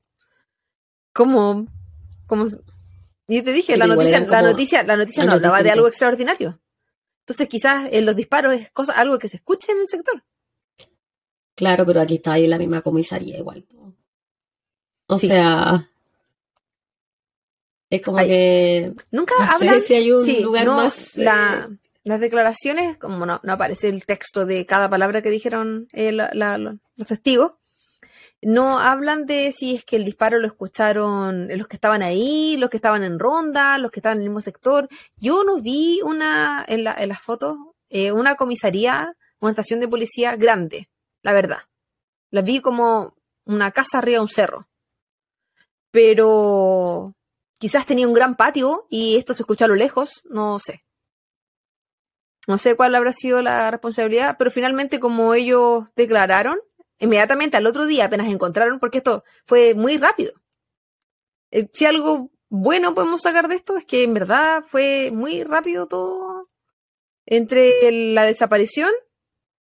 [1.14, 1.68] ¿Cómo?
[2.28, 2.46] ¿Cómo?
[2.46, 2.62] s-
[3.28, 5.88] Yo te dije, Sí, la noticia, la como noticia, la noticia no hablaba de algo
[5.88, 6.60] extraordinario.
[7.22, 10.24] Entonces quizás en los disparos es cosa, algo que se escuche en el sector.
[11.56, 13.66] claro, pero aquí está ahí la misma comisaría igual.
[15.08, 15.28] O Sí.
[15.28, 15.90] sea,
[17.90, 21.18] es como Ay, que Nunca no sé hablan si hay un Sí, lugar no, más.
[21.18, 21.70] eh, la-
[22.04, 26.32] las declaraciones, como no, no aparece el texto de cada palabra que dijeron eh, la-
[26.34, 27.54] la- lo- los testigos,
[28.44, 32.70] No hablan de si es que el disparo lo escucharon los que estaban ahí, los
[32.70, 34.88] que estaban en ronda, los que estaban en el mismo sector.
[35.20, 37.58] Yo no vi una, en, la, en las fotos,
[37.90, 40.88] eh, una comisaría, una estación de policía grande,
[41.24, 41.62] la verdad.
[42.30, 43.16] La vi como
[43.46, 44.68] una casa arriba de un cerro.
[45.92, 47.16] Pero
[47.60, 50.84] quizás tenía un gran patio y esto se escucha a lo lejos, no sé.
[52.48, 56.60] No sé cuál habrá sido la responsabilidad, pero finalmente como ellos declararon,
[57.00, 60.34] inmediatamente al otro día apenas encontraron, porque esto fue muy rápido.
[61.52, 65.88] Eh, si algo bueno podemos sacar de esto es que en verdad fue muy rápido
[65.88, 66.50] todo
[67.26, 68.92] entre la desaparición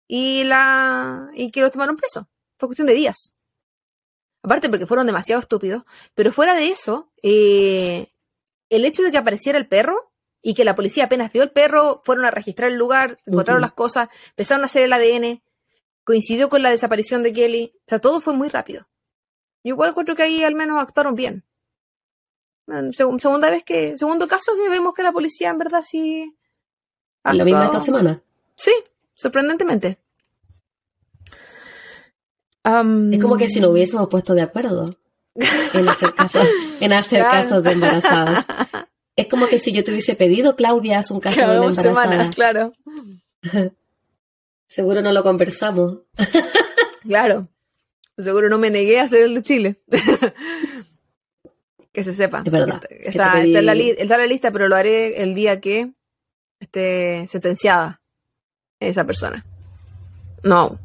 [0.06, 2.28] y la y que los tomaron preso.
[2.58, 3.35] Fue cuestión de días.
[4.46, 5.82] Aparte porque fueron demasiado estúpidos.
[6.14, 8.12] Pero fuera de eso, eh,
[8.70, 12.00] el hecho de que apareciera el perro y que la policía apenas vio el perro,
[12.04, 15.42] fueron a registrar el lugar, encontraron las cosas, empezaron a hacer el ADN,
[16.04, 17.72] coincidió con la desaparición de Kelly.
[17.74, 18.86] O sea, todo fue muy rápido.
[19.64, 21.42] Yo igual encuentro que ahí al menos actuaron bien.
[22.92, 26.36] segunda vez que, segundo caso que vemos que la policía en verdad sí.
[27.24, 28.22] ¿La misma esta semana?
[28.54, 28.72] Sí,
[29.14, 29.98] sorprendentemente.
[33.12, 34.96] Es como que si no hubiésemos puesto de acuerdo
[35.74, 36.48] en hacer casos,
[36.80, 38.46] en hacer casos de embarazadas.
[39.14, 42.30] Es como que si yo te hubiese pedido, Claudia, haz un caso de una embarazada.
[42.30, 42.72] claro.
[44.68, 46.00] Seguro no lo conversamos.
[47.02, 47.48] claro.
[48.18, 49.80] Seguro no me negué a hacer el de Chile.
[51.92, 52.42] que se sepa.
[52.44, 52.82] Es verdad.
[52.90, 55.92] Está, en la la lista, pero lo haré el día que
[56.60, 58.00] esté sentenciada
[58.80, 59.46] esa persona.
[60.42, 60.78] No.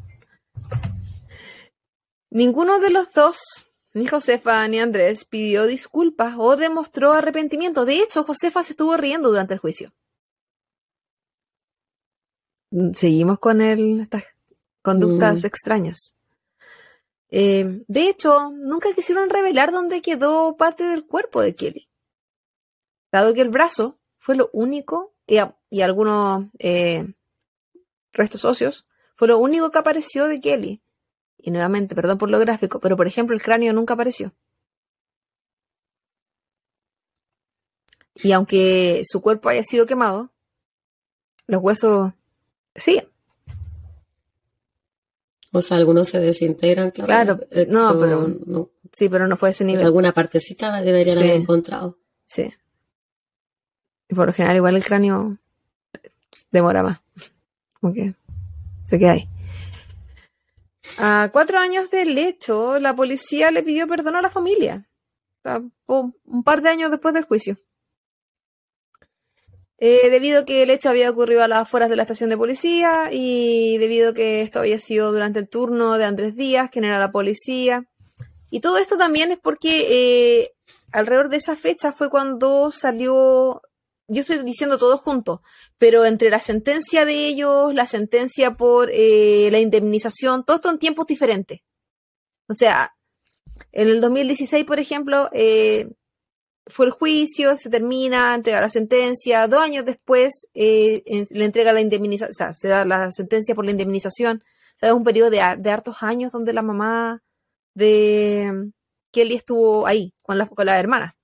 [2.34, 7.84] Ninguno de los dos ni Josefa ni Andrés pidió disculpas o demostró arrepentimiento.
[7.84, 9.92] De hecho, Josefa se estuvo riendo durante el juicio.
[12.94, 14.24] Seguimos con estas
[14.80, 15.46] conductas mm.
[15.46, 16.16] extrañas.
[17.28, 21.90] Eh, de hecho, nunca quisieron revelar dónde quedó parte del cuerpo de Kelly.
[23.12, 27.12] Dado que el brazo fue lo único, y, algunos eh,
[28.14, 30.81] restos óseos, fue lo único que apareció de Kelly
[31.42, 34.32] y nuevamente, perdón por lo gráfico, pero por ejemplo el cráneo nunca apareció.
[38.14, 40.30] Y aunque su cuerpo haya sido quemado,
[41.48, 42.12] los huesos
[42.76, 43.08] siguen.
[45.52, 47.40] O sea, algunos se desintegran, claro.
[47.50, 49.84] Eh, no, pero sí, pero no fue ese nivel.
[49.84, 51.98] Alguna partecita deberían haber encontrado.
[52.26, 52.54] Sí.
[54.08, 55.38] Y por lo general igual el cráneo
[56.52, 57.00] demora más.
[57.80, 58.14] Como que
[58.84, 59.28] se queda ahí.
[60.98, 64.86] A cuatro años del hecho, la policía le pidió perdón a la familia.
[65.86, 67.56] Un par de años después del juicio.
[69.78, 72.36] Eh, debido a que el hecho había ocurrido a las afueras de la estación de
[72.36, 76.84] policía y debido a que esto había sido durante el turno de Andrés Díaz, quien
[76.84, 77.84] era la policía.
[78.48, 79.86] Y todo esto también es porque
[80.42, 80.52] eh,
[80.92, 83.60] alrededor de esa fecha fue cuando salió
[84.12, 85.42] yo estoy diciendo todo junto,
[85.78, 90.78] pero entre la sentencia de ellos, la sentencia por eh, la indemnización, todo esto en
[90.78, 91.60] tiempos diferentes.
[92.48, 92.94] O sea,
[93.72, 95.88] en el 2016, por ejemplo, eh,
[96.66, 101.80] fue el juicio, se termina, entrega la sentencia, dos años después eh, le entrega la
[101.80, 104.42] indemnización, o sea, se da la sentencia por la indemnización.
[104.76, 107.22] O sea, es un periodo de, hartos años donde la mamá
[107.74, 108.70] de
[109.12, 111.16] Kelly estuvo ahí con la, con la hermana.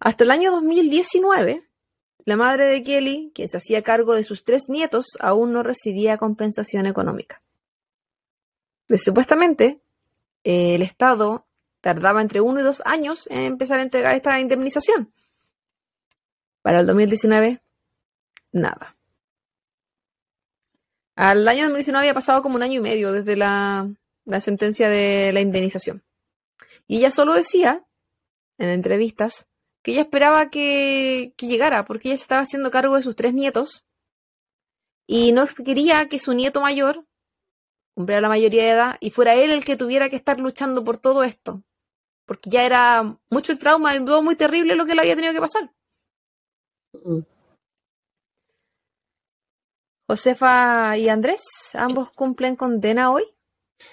[0.00, 1.62] Hasta el año 2019,
[2.24, 6.16] la madre de Kelly, quien se hacía cargo de sus tres nietos, aún no recibía
[6.16, 7.42] compensación económica.
[8.88, 9.82] Pues, supuestamente,
[10.42, 11.46] el Estado
[11.82, 15.12] tardaba entre uno y dos años en empezar a entregar esta indemnización.
[16.62, 17.62] Para el 2019,
[18.52, 18.96] nada.
[21.14, 23.90] Al año 2019 había pasado como un año y medio desde la,
[24.24, 26.02] la sentencia de la indemnización.
[26.86, 27.84] Y ella solo decía,
[28.56, 29.49] en entrevistas,
[29.82, 33.86] que ella esperaba que, llegara, porque ella se estaba haciendo cargo de sus tres nietos
[35.06, 37.04] y no quería que su nieto mayor
[37.94, 40.98] cumpliera la mayoría de edad y fuera él el que tuviera que estar luchando por
[40.98, 41.62] todo esto,
[42.26, 45.40] porque ya era mucho el trauma, todo muy terrible lo que le había tenido que
[45.40, 45.72] pasar.
[46.92, 47.20] Mm.
[50.08, 53.22] Josefa y Andrés, ambos cumplen condena hoy.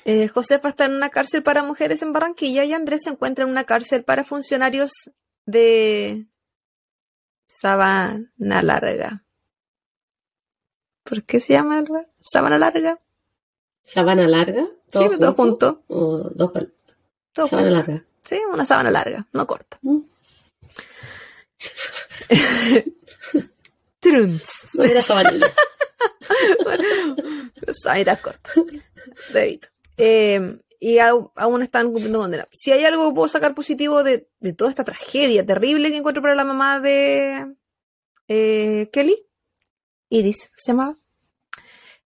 [0.04, 3.52] Eh, Josefa está en una cárcel para mujeres en Barranquilla y Andrés se encuentra en
[3.52, 4.92] una cárcel para funcionarios
[5.48, 6.28] de
[7.48, 9.24] Sabana Larga.
[11.04, 11.84] ¿Por qué se llama
[12.22, 13.00] Sabana Larga?
[13.82, 14.68] ¿Sabana Larga?
[14.91, 15.84] ¿Todo sí, todo junto.
[15.88, 16.52] O dos
[17.34, 18.04] Sabana larga.
[18.22, 19.80] Sí, una sabana larga, no corta.
[19.84, 20.00] Mm.
[24.00, 24.43] Truns.
[24.74, 25.54] No era sabanilla.
[26.64, 26.84] bueno,
[28.22, 28.52] corta.
[29.32, 29.70] Debito.
[29.95, 32.48] Eh, y aún están cumpliendo condena.
[32.52, 36.36] Si hay algo que puedo sacar positivo de, toda esta tragedia terrible que encuentro para
[36.36, 37.56] la mamá de
[38.28, 39.26] eh, Kelly,
[40.10, 40.98] Iris se llamaba,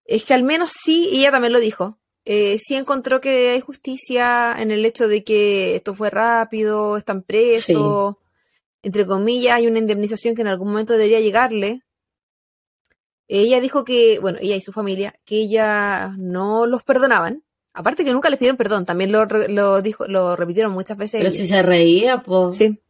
[0.06, 3.62] es que al menos sí, y ella también lo dijo, eh, sí encontró que hay
[3.62, 8.16] justicia en el hecho de que esto fue rápido, están presos,
[8.84, 11.84] entre comillas, hay una indemnización que en algún momento debería llegarle.
[13.28, 17.44] Ella dijo que, bueno, ella y su familia, que ella no los perdonaban,
[17.74, 21.20] Aparte que nunca les pidieron perdón, también lo, lo dijo, lo repitieron muchas veces.
[21.20, 22.58] Pero si se reía, pues.
[22.58, 22.82] Sí.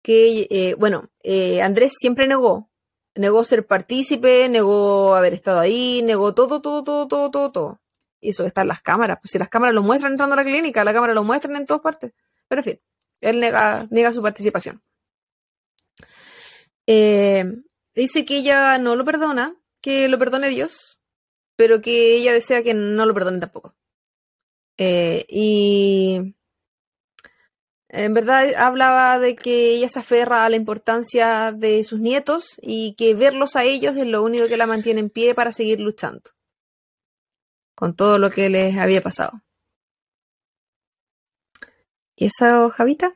[0.00, 2.70] Que, eh, bueno, eh, Andrés siempre negó.
[3.14, 7.80] Negó ser partícipe, negó haber estado ahí, negó todo, todo, todo, todo, todo, todo.
[8.20, 9.18] Y eso está en las cámaras.
[9.20, 11.66] Pues si las cámaras lo muestran entrando a la clínica, la cámara lo muestran en
[11.66, 12.12] todas partes.
[12.48, 12.80] Pero en fin,
[13.20, 14.82] él nega, niega su participación.
[16.86, 17.44] Eh,
[17.94, 20.95] dice que ella no lo perdona, que lo perdone Dios,
[21.56, 23.74] pero que ella desea que no lo perdonen tampoco.
[24.78, 26.34] Eh, y
[27.88, 32.94] en verdad hablaba de que ella se aferra a la importancia de sus nietos y
[32.94, 36.30] que verlos a ellos es lo único que la mantiene en pie para seguir luchando
[37.74, 39.42] con todo lo que les había pasado.
[42.16, 43.14] ¿Y esa Javita?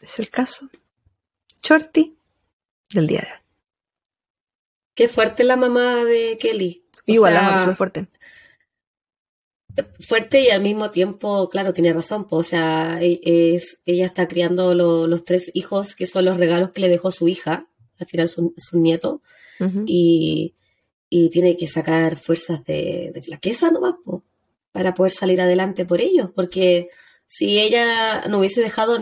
[0.00, 0.68] Es el caso
[1.62, 2.16] Shorty
[2.90, 3.45] del día de hoy.
[4.96, 6.82] Qué fuerte la mamá de Kelly.
[7.04, 8.08] Igual, la mamá es fuerte.
[10.00, 12.26] Fuerte y al mismo tiempo, claro, tiene razón.
[12.30, 16.80] o sea, e, es, ella está criando los tres hijos que son los regalos que
[16.80, 17.68] le dejó su hija,
[17.98, 19.20] al final su, su nieto,
[19.84, 20.54] y,
[21.30, 23.96] tiene que sacar fuerzas de, flaqueza nomás
[24.72, 26.30] para poder salir adelante por ellos.
[26.34, 26.88] Porque
[27.26, 28.96] si ella no hubiese dejado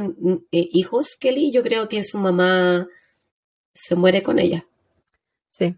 [0.51, 2.89] eh, hijos, Kelly, yo creo que su mamá
[3.73, 4.67] se muere con ella.
[5.51, 5.77] Sí.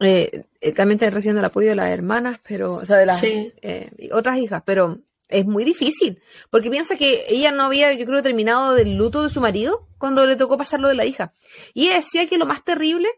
[0.00, 3.22] Eh, eh, también está recibiendo el apoyo de las hermanas, pero, o sea, de las
[3.22, 6.20] eh, otras hijas, pero es muy difícil,
[6.50, 10.26] porque piensa que ella no había, yo creo, terminado del luto de su marido cuando
[10.26, 11.32] le tocó pasar lo de la hija.
[11.72, 13.08] Y ella decía que lo más terrible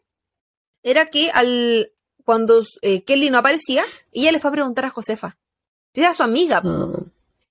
[0.83, 1.93] era que al
[2.25, 2.63] cuando
[3.07, 5.39] Kelly no aparecía, ella le fue a preguntar a Josefa.
[5.95, 6.63] Era su amiga.
[6.63, 6.93] Ah.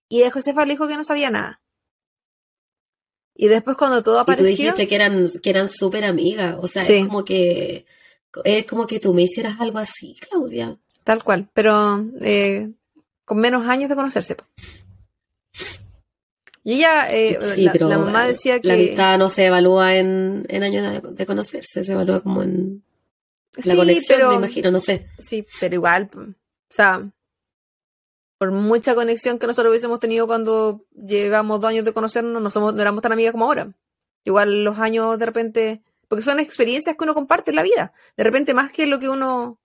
[0.08, 1.62] Y a Josefa le dijo que no sabía nada.
[3.36, 4.48] Y después cuando todo apareció...
[4.48, 6.58] Y tú dijiste que eran, que eran súper amigas.
[6.62, 7.86] O sea, es como que
[8.44, 10.78] es como que tú me hicieras algo así, Claudia.
[11.04, 12.72] Tal cual, pero eh,
[13.26, 14.36] con menos años de conocerse.
[16.64, 17.40] Y ella, eh,
[17.80, 18.68] la, mamá decía que...
[18.68, 22.84] La amistad no se evalúa en, años de, conocerse, se evalúa como en
[23.64, 25.08] la conexión, me imagino, no sé.
[25.18, 26.34] Sí, pero igual, o
[26.68, 27.10] sea,
[28.38, 32.74] por mucha conexión que nosotros hubiésemos tenido cuando llevamos dos años de conocernos, no, somos,
[32.74, 33.72] no éramos tan amigas como ahora.
[34.26, 37.94] Igual los años de repente porque son experiencias que uno comparte en la vida.
[38.16, 39.60] De repente, más que lo que uno,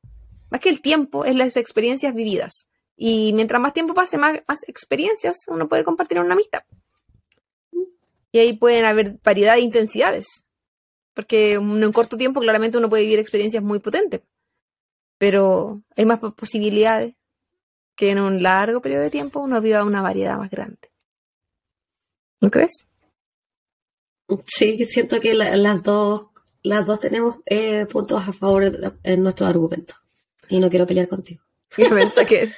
[0.51, 2.67] más que el tiempo, es las experiencias vividas.
[2.97, 6.63] Y mientras más tiempo pase, más, experiencias uno puede compartir en una amistad.
[8.33, 10.45] Y ahí pueden haber variedad de intensidades.
[11.15, 14.23] Porque en un corto tiempo, claramente, uno puede vivir experiencias muy potentes.
[15.19, 17.15] Pero hay más posibilidades
[17.95, 20.91] que en un largo periodo de tiempo uno viva una variedad más grande.
[22.41, 22.87] ¿No crees?
[24.47, 26.32] Sí, siento que las dos
[26.63, 29.95] las dos tenemos eh, puntos a favor en nuestro argumento.
[30.49, 31.43] Y no quiero pelear contigo.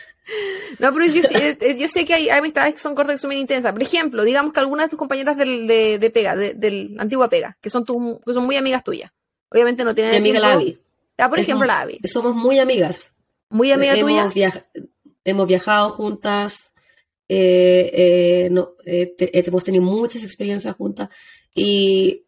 [0.78, 3.72] No, pero eh, yo, sé que hay amistades que son cortas y son bien intensas.
[3.72, 7.70] Por ejemplo, digamos que algunas de tus compañeras del, de, Pega, del antigua Pega, que
[7.70, 9.12] son, tu, que son muy amigas tuyas.
[9.50, 10.12] Obviamente no tienen.
[10.12, 10.78] Mi amiga la Abby.
[11.18, 12.00] Ah, por ejemplo, la Abby.
[12.04, 13.12] Somos muy amigas.
[13.50, 14.66] Muy amiga tuya.
[15.24, 16.72] hemos viajado juntas.
[17.28, 21.08] Eh, no, hemos tenido muchas experiencias juntas.
[21.54, 22.24] Y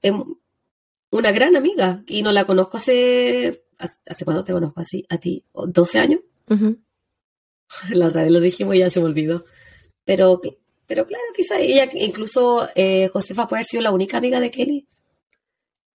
[1.16, 3.62] una gran amiga y no la conozco hace...
[3.78, 5.04] ¿Hace cuándo te conozco así?
[5.10, 5.44] ¿A ti?
[5.52, 6.20] ¿12 años?
[7.90, 9.44] La otra vez lo dijimos y ya se me olvidó.
[10.04, 10.40] Pero,
[10.86, 14.86] pero claro, quizá ella, incluso eh, Josefa puede haber sido la única amiga de Kelly.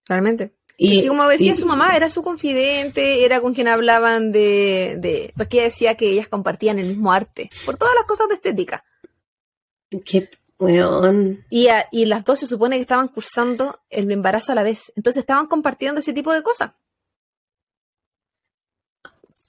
[0.05, 0.53] Realmente.
[0.77, 5.31] Y, como decía su mamá, era su confidente, era con quien hablaban de, de...
[5.37, 8.83] Porque ella decía que ellas compartían el mismo arte, por todas las cosas de estética.
[10.05, 10.29] Qué
[10.69, 14.91] y, y las dos se supone que estaban cursando el embarazo a la vez.
[14.95, 16.71] Entonces estaban compartiendo ese tipo de cosas.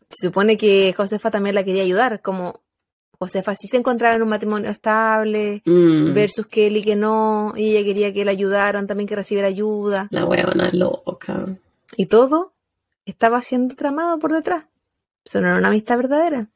[0.09, 2.61] Se supone que Josefa también la quería ayudar, como
[3.19, 6.13] Josefa sí se encontraba en un matrimonio estable, mm.
[6.13, 10.09] versus Kelly que no, y ella quería que la ayudaran, también que recibiera ayuda.
[10.11, 11.47] La huevona loca.
[11.97, 12.53] Y todo
[13.07, 14.65] estaba siendo tramado por detrás.
[15.25, 16.49] Eso no era una amistad verdadera.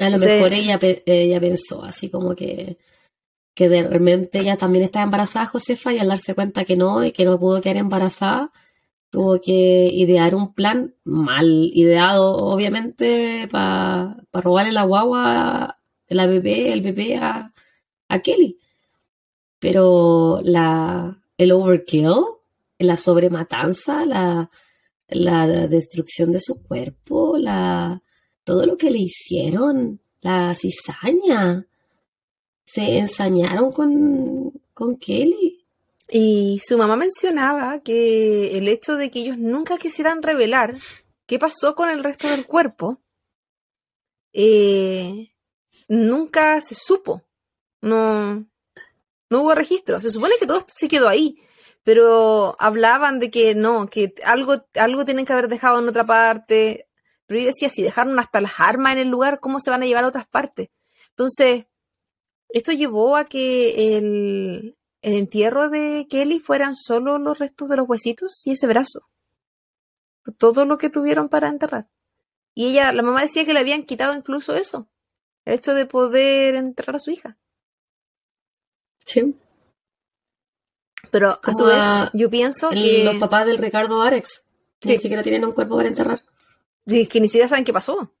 [0.00, 2.78] A lo mejor ella, ella pensó así como que,
[3.54, 7.12] que de repente ella también estaba embarazada, Josefa, y al darse cuenta que no, y
[7.12, 8.50] que no pudo quedar embarazada,
[9.10, 15.78] tuvo que idear un plan mal ideado, obviamente, para robarle la guagua,
[16.08, 17.52] la bebé, el bebé a,
[18.08, 18.58] a Kelly.
[19.58, 22.24] Pero la, el overkill,
[22.78, 24.50] la sobrematanza, la,
[25.08, 28.02] la destrucción de su cuerpo, la,
[28.50, 31.68] todo lo que le hicieron, la cizaña,
[32.64, 35.64] se ensañaron con, con Kelly.
[36.10, 40.74] Y su mamá mencionaba que el hecho de que ellos nunca quisieran revelar
[41.26, 43.00] qué pasó con el resto del cuerpo,
[44.32, 45.32] eh,
[45.86, 47.22] nunca se supo.
[47.80, 48.44] No,
[49.30, 50.00] no hubo registro.
[50.00, 51.40] Se supone que todo se quedó ahí,
[51.84, 56.89] pero hablaban de que no, que algo, algo tienen que haber dejado en otra parte.
[57.30, 59.86] Pero yo decía, si dejaron hasta las armas en el lugar, ¿cómo se van a
[59.86, 60.68] llevar a otras partes?
[61.10, 61.66] Entonces,
[62.48, 67.88] esto llevó a que el, el entierro de Kelly fueran solo los restos de los
[67.88, 69.08] huesitos y ese brazo.
[70.38, 71.88] Todo lo que tuvieron para enterrar.
[72.52, 74.88] Y ella, la mamá decía que le habían quitado incluso eso.
[75.44, 77.38] El hecho de poder enterrar a su hija.
[79.04, 79.36] Sí.
[81.12, 83.04] Pero a su vez, yo pienso que.
[83.04, 84.46] Los papás del Ricardo Arex
[84.82, 86.24] ni siquiera tienen un cuerpo para enterrar.
[86.86, 88.14] Que ni siquiera saben qué pasó.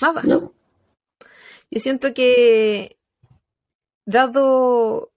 [0.00, 0.22] Nada.
[0.22, 0.54] No.
[1.70, 2.98] Yo siento que,
[4.04, 5.12] dado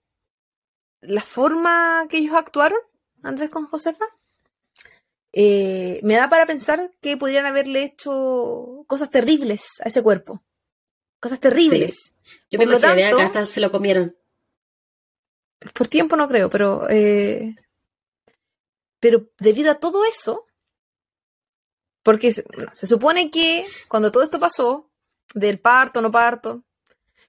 [1.00, 2.80] la forma que ellos actuaron,
[3.22, 4.06] Andrés con Josefa,
[5.32, 10.42] eh, me da para pensar que podrían haberle hecho cosas terribles a ese cuerpo.
[11.20, 12.14] Cosas terribles.
[12.50, 14.16] Yo me imaginaría que hasta se lo comieron.
[15.74, 16.88] Por tiempo no creo, pero.
[16.88, 17.54] Eh,
[18.98, 20.45] pero debido a todo eso.
[22.06, 24.88] Porque se supone que cuando todo esto pasó,
[25.34, 26.62] del parto, no parto,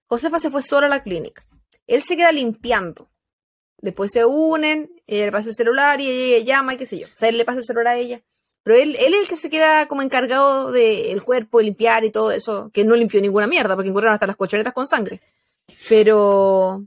[0.06, 1.44] Josefa se fue sola a la clínica.
[1.88, 3.10] Él se queda limpiando
[3.80, 7.08] Después se unen, él le pasa el celular y ella llama y qué sé yo.
[7.08, 8.22] O sea, él le pasa el celular a ella.
[8.64, 12.12] Pero él, él es el que se queda como encargado del cuerpo, de limpiar y
[12.12, 15.22] todo eso, que no limpió ninguna mierda, porque encontraron hasta las cochonetas con sangre.
[15.90, 16.86] Pero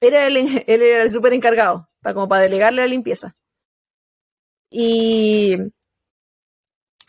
[0.00, 3.34] era él era el súper encargado, para, como para delegarle la limpieza.
[4.70, 5.56] Y,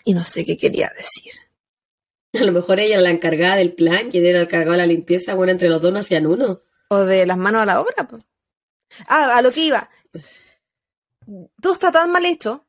[0.07, 1.33] y no sé qué quería decir.
[2.33, 4.77] A lo mejor ella era la encargada del plan y él era el encargado de
[4.77, 6.61] la limpieza, bueno, entre los dos no hacían uno.
[6.87, 8.23] O de las manos a la obra, pues.
[9.09, 9.89] Ah, a lo que iba.
[11.61, 12.65] Todo está tan mal hecho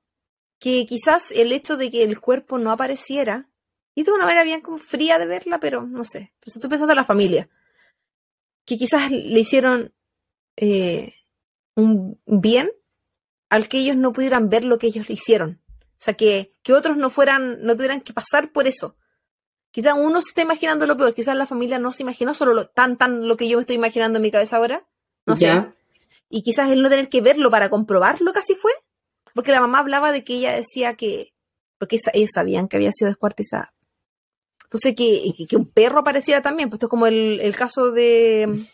[0.58, 3.48] que quizás el hecho de que el cuerpo no apareciera,
[3.94, 6.92] y de una manera bien como fría de verla, pero no sé, pues estoy pensando
[6.92, 7.48] en la familia,
[8.64, 9.94] que quizás le hicieron
[10.56, 11.14] eh,
[11.76, 12.72] un bien
[13.48, 15.62] al que ellos no pudieran ver lo que ellos le hicieron.
[16.00, 18.96] O sea, que, que otros no fueran, no tuvieran que pasar por eso.
[19.70, 22.66] Quizás uno se está imaginando lo peor, quizás la familia no se imaginó solo lo,
[22.66, 24.86] tan, tan lo que yo me estoy imaginando en mi cabeza ahora.
[25.26, 25.50] No sé
[26.28, 28.72] y quizás él no tener que verlo para comprobarlo casi fue,
[29.34, 31.34] porque la mamá hablaba de que ella decía que,
[31.78, 33.74] porque ellos sabían que había sido descuartizada.
[34.64, 38.66] Entonces, que, que, un perro apareciera también, pues esto es como el, el caso de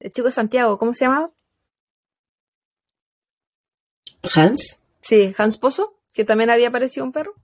[0.00, 1.30] el chico de Santiago, ¿cómo se llamaba?
[4.34, 4.80] Hans.
[5.00, 7.34] Sí, Hans Pozo, que también había aparecido un perro.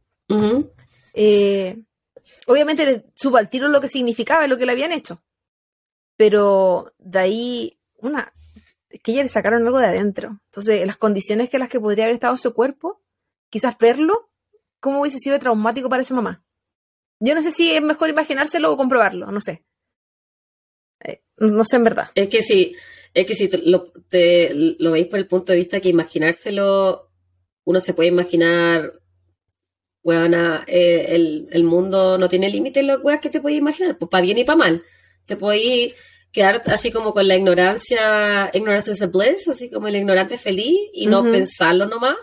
[1.13, 1.83] eh,
[2.47, 5.23] obviamente supo al tiro lo que significaba y lo que le habían hecho.
[6.17, 8.33] Pero de ahí, una,
[8.89, 10.41] es que ella le sacaron algo de adentro.
[10.47, 13.03] Entonces, las condiciones que las que podría haber estado su cuerpo,
[13.51, 14.31] quizás verlo,
[14.79, 16.45] ¿cómo hubiese sido traumático para esa mamá?
[17.19, 19.65] Yo no sé si es mejor imaginárselo o comprobarlo, no sé.
[21.01, 22.11] Eh, no sé en verdad.
[22.15, 22.77] Es que si,
[23.13, 23.93] es que si lo,
[24.79, 27.10] lo veis por el punto de vista que imaginárselo,
[27.65, 28.93] uno se puede imaginar,
[30.03, 34.23] bueno, eh, el, el, mundo no tiene límites, lo que te puedes imaginar, pues para
[34.23, 34.83] bien y para mal.
[35.27, 35.95] Te puedes
[36.33, 41.07] quedar así como con la ignorancia, ignorancia es bliss, así como el ignorante feliz y
[41.07, 42.17] no pensarlo nomás,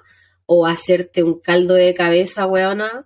[0.46, 3.06] o hacerte un caldo de cabeza, weona,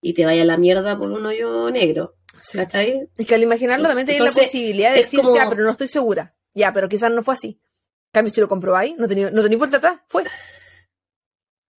[0.00, 2.16] y te vaya a la mierda por un hoyo negro.
[2.52, 3.08] ¿Cachai?
[3.16, 6.34] Es que al imaginarlo también tenés la posibilidad de decir, ya, pero no estoy segura.
[6.54, 7.48] Ya, pero quizás no fue así.
[7.48, 10.24] En cambio, si lo comprobáis, no tenía, no vuelta atrás, fue.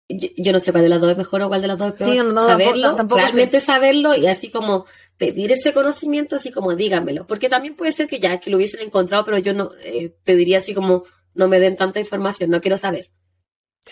[0.08, 1.94] Yo, no sé cuál de las dos es mejor o cuál de las dos es
[1.94, 2.10] peor.
[2.10, 4.84] Sí, no, saberlo, tampoco, realmente saberlo y así como
[5.16, 7.26] pedir ese conocimiento, así como dígamelo.
[7.26, 10.58] Porque también puede ser que ya que lo hubiesen encontrado, pero yo no eh, pediría
[10.58, 11.04] así como
[11.34, 13.10] no me den tanta información, no quiero saber.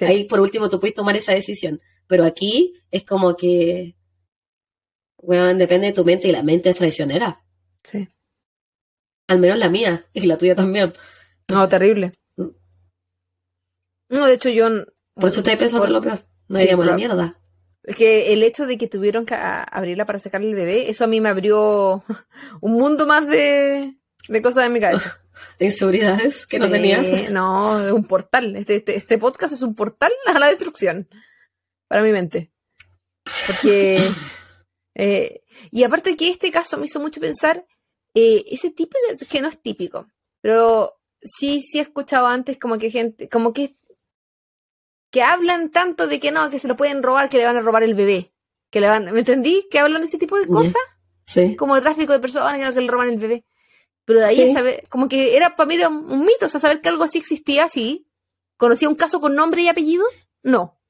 [0.00, 1.80] Ahí por último tú puedes tomar esa decisión.
[2.06, 3.96] Pero aquí es como que,
[5.18, 7.44] bueno, depende de tu mente y la mente es traicionera.
[7.82, 8.08] Sí.
[9.28, 10.92] Al menos la mía y la tuya también.
[11.48, 12.12] No, terrible.
[12.36, 12.48] Mm.
[14.08, 14.68] No, de hecho yo
[15.20, 16.24] por eso estoy pensando en lo peor.
[16.48, 17.40] No sí, la mierda.
[17.82, 21.06] Es que el hecho de que tuvieron que abrirla para sacarle el bebé, eso a
[21.06, 22.02] mí me abrió
[22.60, 23.96] un mundo más de,
[24.28, 25.22] de cosas en mi cabeza.
[25.58, 27.06] Inseguridades que no tenías.
[27.30, 28.56] No, es un portal.
[28.56, 31.08] Este, este, este, podcast es un portal a la destrucción.
[31.88, 32.52] para mi mente.
[33.46, 34.10] Porque.
[34.94, 37.64] eh, y aparte que este caso me hizo mucho pensar,
[38.14, 40.08] eh, ese tipo de- que no es típico,
[40.42, 43.76] pero sí, sí he escuchado antes como que gente, como que,
[45.10, 47.60] que hablan tanto de que no, que se lo pueden robar, que le van a
[47.62, 48.32] robar el bebé.
[48.70, 49.66] Que le van, ¿me entendí?
[49.70, 50.76] Que hablan de ese tipo de cosas,
[51.26, 51.56] Sí.
[51.56, 53.44] como de tráfico de personas, que no, que le roban el bebé.
[54.04, 54.50] Pero de ahí Sí.
[54.50, 57.04] a saber, como que era para mí era un mito, o sea, saber que algo
[57.04, 58.06] así existía, sí.
[58.56, 60.04] ¿Conocía un caso con nombre y apellido?
[60.42, 60.80] No.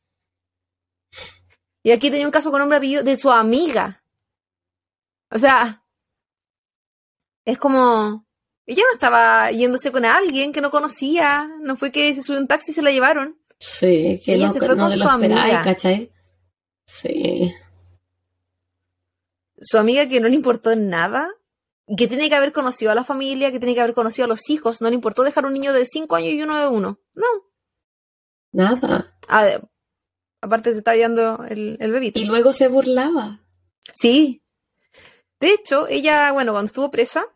[1.82, 4.05] Y aquí tenía un caso con nombre y apellido de su amiga.
[5.30, 5.84] O sea,
[7.47, 8.26] es como,
[8.66, 12.47] ella no estaba yéndose con alguien que no conocía, no fue que se subió un
[12.48, 13.39] taxi y se la llevaron.
[13.61, 15.62] Sí, que Ella no, se fue no con su esperáis, amiga.
[15.62, 16.11] ¿cachai?
[16.87, 17.55] Sí.
[19.61, 21.31] Su amiga que no le importó nada,
[21.95, 24.49] que tiene que haber conocido a la familia, que tiene que haber conocido a los
[24.49, 26.99] hijos, no le importó dejar un niño de 5 años y uno de uno.
[27.12, 27.27] No.
[28.53, 29.15] Nada.
[29.28, 29.61] Ah,
[30.41, 32.19] aparte se está viendo el, el bebito.
[32.19, 33.41] Y luego se burlaba.
[33.95, 34.43] Sí.
[35.39, 37.27] De hecho, ella, bueno, cuando estuvo presa,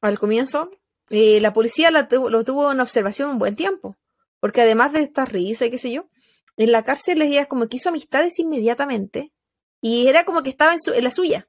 [0.00, 0.70] al comienzo,
[1.10, 3.96] eh, la policía la lo tuvo en observación un buen tiempo.
[4.42, 6.08] Porque además de esta risa y qué sé yo,
[6.56, 9.32] en la cárcel ella como que hizo amistades inmediatamente
[9.80, 11.48] y era como que estaba en, su- en la suya.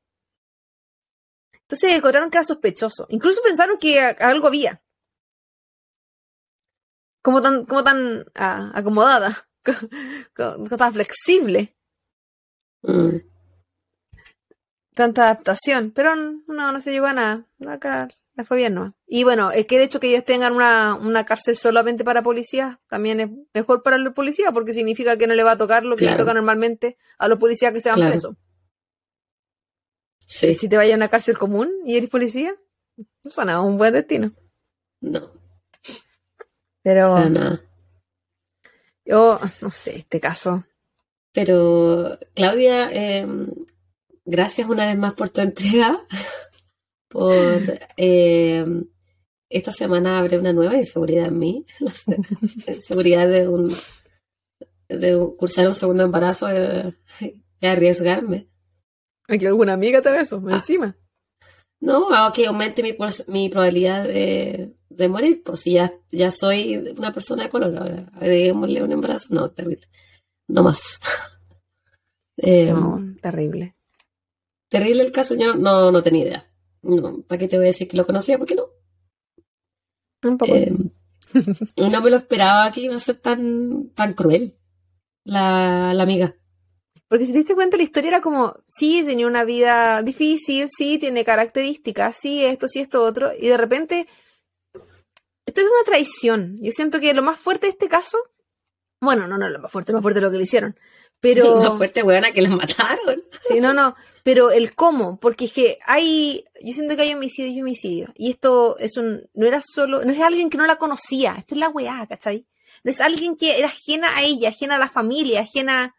[1.53, 3.07] Entonces encontraron que era sospechoso.
[3.09, 4.83] Incluso pensaron que a- algo había.
[7.23, 9.47] Como tan, como tan acomodada,
[10.35, 11.75] como tan flexible.
[12.83, 13.17] Mm.
[14.93, 17.47] tanta adaptación, pero no, no se llegó a nada.
[17.65, 18.95] Acá la fue bien, ¿no?
[19.05, 22.77] Y bueno, es que el hecho que ellos tengan una, una cárcel solamente para policías
[22.87, 25.95] también es mejor para los policías porque significa que no le va a tocar lo
[25.95, 28.11] que le toca normalmente a los policías que se van Claro.
[28.11, 28.35] presos.
[30.25, 30.47] Sí.
[30.47, 32.55] Y si te vayas a una cárcel común y eres policía,
[33.23, 34.31] no suena un buen destino.
[35.01, 35.31] No,
[36.81, 37.61] Pero para nada.
[39.05, 40.63] yo, no sé, este caso.
[41.33, 43.27] Pero, Claudia, eh,
[44.25, 45.99] gracias una vez más por tu entrega.
[47.13, 47.61] Por
[47.95, 48.65] eh,
[49.49, 51.65] esta semana abre una nueva inseguridad en mí.
[51.79, 52.17] La se-
[52.67, 53.71] inseguridad de un
[54.89, 58.49] de un- cursar un segundo embarazo eh, es arriesgarme.
[59.27, 60.55] Aquí alguna amiga te ve eso, Ah.
[60.55, 60.97] encima.
[61.79, 62.95] No, que aumente mi,
[63.27, 65.43] mi probabilidad de, de morir.
[65.43, 69.33] Pues si ya, ya soy una persona de color, ahora agreguémosle un embarazo.
[69.35, 69.87] No, terrible.
[70.49, 70.99] No más.
[72.37, 73.75] Eh, No, terrible.
[74.67, 76.52] Terrible el caso, yo no, no tenía idea.
[76.83, 78.37] No, ¿para qué te voy a decir que lo conocía?
[78.37, 78.67] Porque no.
[80.23, 80.53] Un poco.
[80.53, 80.71] Eh,
[81.77, 84.55] no me lo esperaba que iba a ser tan, tan cruel
[85.23, 86.35] la, la amiga.
[87.07, 90.97] Porque si te diste cuenta, la historia era como, sí, tenía una vida difícil, sí,
[90.97, 94.07] tiene características, sí, esto, sí, esto, otro, y de repente,
[95.45, 96.57] esto es una traición.
[96.59, 98.17] Yo siento que lo más fuerte de este caso,
[98.99, 100.75] bueno, no, no, lo más fuerte, lo más fuerte es lo que le hicieron,
[101.23, 101.55] pero...
[101.57, 103.23] Una fuerte huevona que la mataron.
[103.39, 107.49] Sí, no, no, pero el cómo, porque es que hay, yo siento que hay homicidio
[107.49, 110.75] y homicidio, y esto es un, no era solo, no es alguien que no la
[110.75, 112.45] conocía, esta es la weá, ¿cachai?
[112.83, 115.95] No es alguien que era ajena a ella, ajena a la familia, ajena,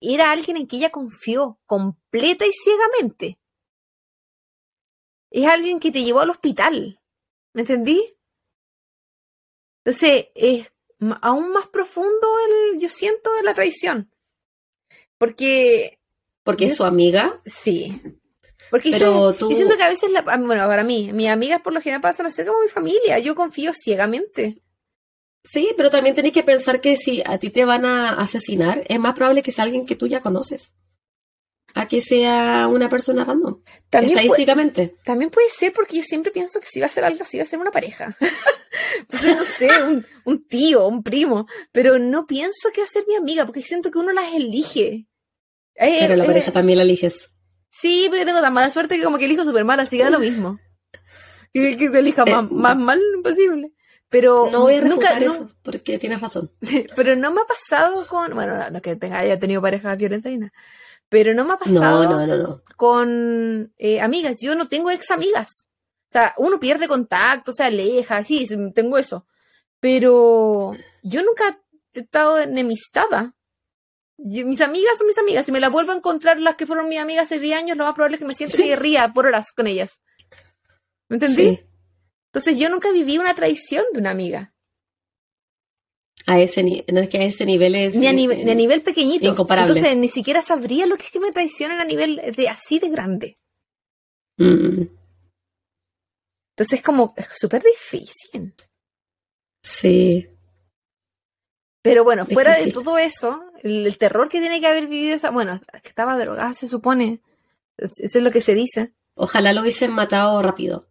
[0.00, 3.40] era alguien en que ella confió completa y ciegamente.
[5.30, 7.00] Es alguien que te llevó al hospital,
[7.54, 8.16] ¿me entendí?
[9.84, 10.72] Entonces, es
[11.22, 14.12] aún más profundo el, yo siento, la traición.
[15.20, 15.98] Porque
[16.42, 17.40] Porque es su amiga.
[17.44, 18.00] Sí.
[18.70, 21.60] Porque Pero yo, tú- yo siento que a veces, la- bueno, para mí, mis amigas
[21.60, 23.18] por lo general pasan a ser como mi familia.
[23.18, 24.62] Yo confío ciegamente.
[25.44, 28.98] Sí, pero también tenés que pensar que si a ti te van a asesinar, es
[28.98, 30.74] más probable que sea alguien que tú ya conoces.
[31.74, 33.62] A que sea una persona random.
[33.90, 34.96] También, puede, estadísticamente.
[35.04, 37.42] también puede ser porque yo siempre pienso que si va a ser algo así, va
[37.42, 38.16] a ser una pareja.
[39.10, 41.46] Sea, no sé, un, un tío, un primo.
[41.72, 45.06] Pero no pienso que va a ser mi amiga porque siento que uno las elige.
[45.74, 47.30] Eh, Pero la eh, pareja también la eliges.
[47.70, 50.04] Sí, pero yo tengo tan mala suerte que como que elijo súper mal, así que
[50.04, 50.58] da lo mismo.
[51.52, 53.72] Que, que- que elija Eh, más, más mal imposible.
[54.08, 56.50] Pero No voy a nunca, no- eso, porque tienes razón.
[56.62, 59.60] Sí, pero no me ha pasado con, bueno, no es que tenga, haya tenido
[60.28, 60.52] y nada,
[61.08, 62.62] pero no me ha No, pasado no, no, no.
[62.76, 64.38] con amigas.
[64.40, 65.66] Yo no tengo ex amigas.
[66.08, 69.26] O sea, uno pierde contacto, se aleja, sí, tengo eso.
[69.80, 70.72] Pero
[71.02, 71.58] yo nunca
[71.94, 73.34] he estado enemistada.
[74.24, 75.46] Yo- mis amigas son mis amigas.
[75.46, 77.84] Si me las vuelvo a encontrar las que fueron mis amigas hace 10 años, lo
[77.84, 78.64] más probable es que me sienta Sí.
[78.68, 80.00] y ría por horas con ellas.
[81.08, 81.42] ¿Me entendí?
[81.56, 81.60] Sí,
[82.32, 84.54] Entonces yo nunca viví una traición de una amiga.
[86.26, 88.54] a ese no es que a ese nivel es Ni a, nive- eh, ni a
[88.54, 89.26] nivel pequeñito.
[89.26, 89.72] incomparable.
[89.72, 92.88] Entonces ni siquiera sabría lo que es que me traicionan a nivel de así de
[92.90, 93.38] grande.
[94.36, 94.82] mm,
[96.54, 98.54] Entonces es como súper difícil.
[99.62, 100.28] sí,
[101.82, 102.72] Pero bueno, Es fuera que de sí.
[102.72, 105.30] todo eso, el, terror que tiene que haber vivido esa.
[105.30, 107.20] Bueno, que estaba drogada, se supone.
[107.78, 108.92] Eso es lo que se dice.
[109.14, 110.88] Ojalá lo hubiesen matado rápido.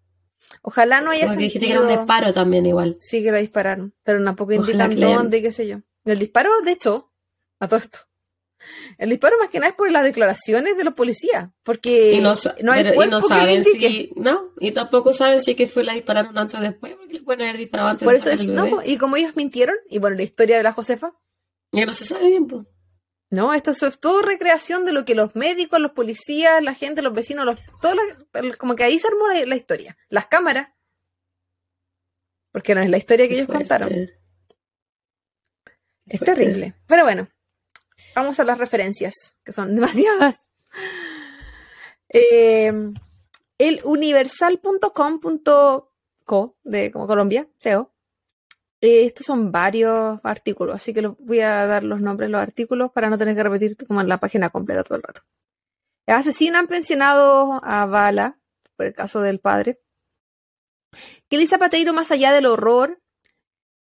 [0.62, 2.98] Ojalá no haya Porque dijiste que era un disparo también igual.
[3.00, 3.94] Sí, que la dispararon.
[4.04, 5.82] Pero tampoco indican dónde, qué sé yo.
[6.06, 7.12] El disparo, de hecho,
[7.60, 8.00] a todo esto.
[8.98, 12.86] El disparo más que nada es por las declaraciones de los policías, porque no, hay
[12.88, 16.62] y no saben si, no, y tampoco saben si que fue la dispararon antes o
[16.62, 19.76] después, porque le pueden haber disparado antes por eso es, no, y como ellos mintieron,
[19.90, 21.14] y bueno, la historia de la Josefa.
[21.72, 22.66] Ya no se sabe bien, pues.
[23.32, 27.14] No, esto es todo recreación de lo que los médicos, los policías, la gente, los
[27.14, 27.94] vecinos, los, todo
[28.58, 29.98] como que ahí se armó la, historia.
[30.10, 30.70] Las cámaras.
[32.52, 34.10] Porque no es la historia que ellos contaron.
[36.08, 36.74] Es terrible.
[36.88, 37.30] Pero bueno,
[38.16, 40.50] vamos a las referencias, que son demasiadas.
[42.10, 42.74] Eh,
[43.58, 47.92] el universal.com.co de como Colombia, SEO,
[48.82, 52.42] eh, estos son varios artículos, así que los voy a dar los nombres de los
[52.42, 55.22] artículos para no tener que repetir como en la página completa todo el rato.
[56.08, 58.40] Asesinan pensionado a Bala,
[58.76, 59.82] por el caso del padre.
[61.28, 63.02] Kelly Zapateiro más allá del horror.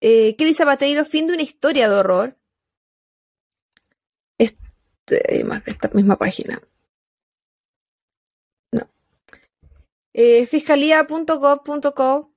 [0.01, 2.39] Eh, Kelly Zapateiro fin de una historia de horror.
[4.39, 6.61] Este, esta misma página.
[8.73, 8.89] No.
[10.13, 12.35] Eh, fiscalía.gov.co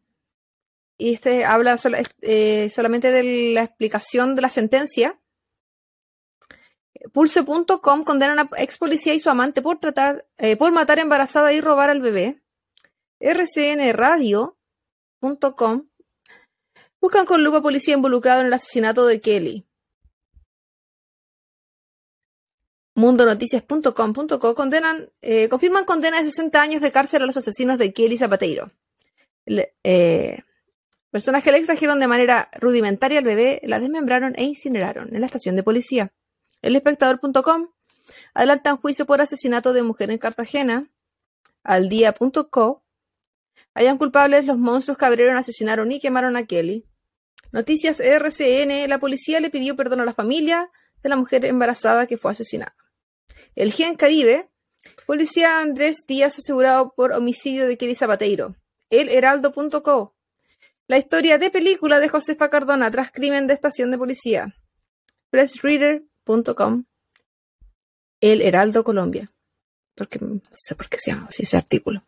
[0.97, 1.77] y este habla
[2.21, 5.19] eh, solamente de la explicación de la sentencia.
[7.13, 11.61] Pulse.com condena a ex policía y su amante por tratar, eh, por matar embarazada y
[11.61, 12.41] robar al bebé.
[13.19, 14.57] rcnradio.com
[16.99, 19.66] buscan con lupa policía involucrado en el asesinato de Kelly.
[22.97, 28.17] Mundonoticias.com.co condenan, eh, confirman condena de 60 años de cárcel a los asesinos de Kelly
[28.17, 28.71] Zapateiro.
[29.45, 30.39] eh,
[31.11, 35.27] Personas que le extrajeron de manera rudimentaria al bebé, la desmembraron e incineraron en la
[35.27, 36.11] estación de policía.
[36.63, 37.67] El espectador.com
[38.33, 40.89] adelanta un juicio por asesinato de mujer en Cartagena.
[41.63, 42.83] Al día.co
[43.75, 46.83] hayan culpables los monstruos que abrieron, asesinaron y quemaron a Kelly.
[47.51, 50.71] Noticias RCN, la policía le pidió perdón a la familia
[51.03, 52.75] de la mujer embarazada que fue asesinada.
[53.57, 54.47] El Gen Caribe,
[55.07, 58.55] policía Andrés Díaz asegurado por homicidio de Kelly Zapateiro.
[58.91, 60.13] El Heraldo.co,
[60.87, 64.55] la historia de película de Josefa Cardona tras crimen de estación de policía.
[65.31, 66.83] Pressreader.com.
[68.21, 69.31] El Heraldo Colombia.
[69.95, 72.03] Porque no sé por qué se llama así ese artículo.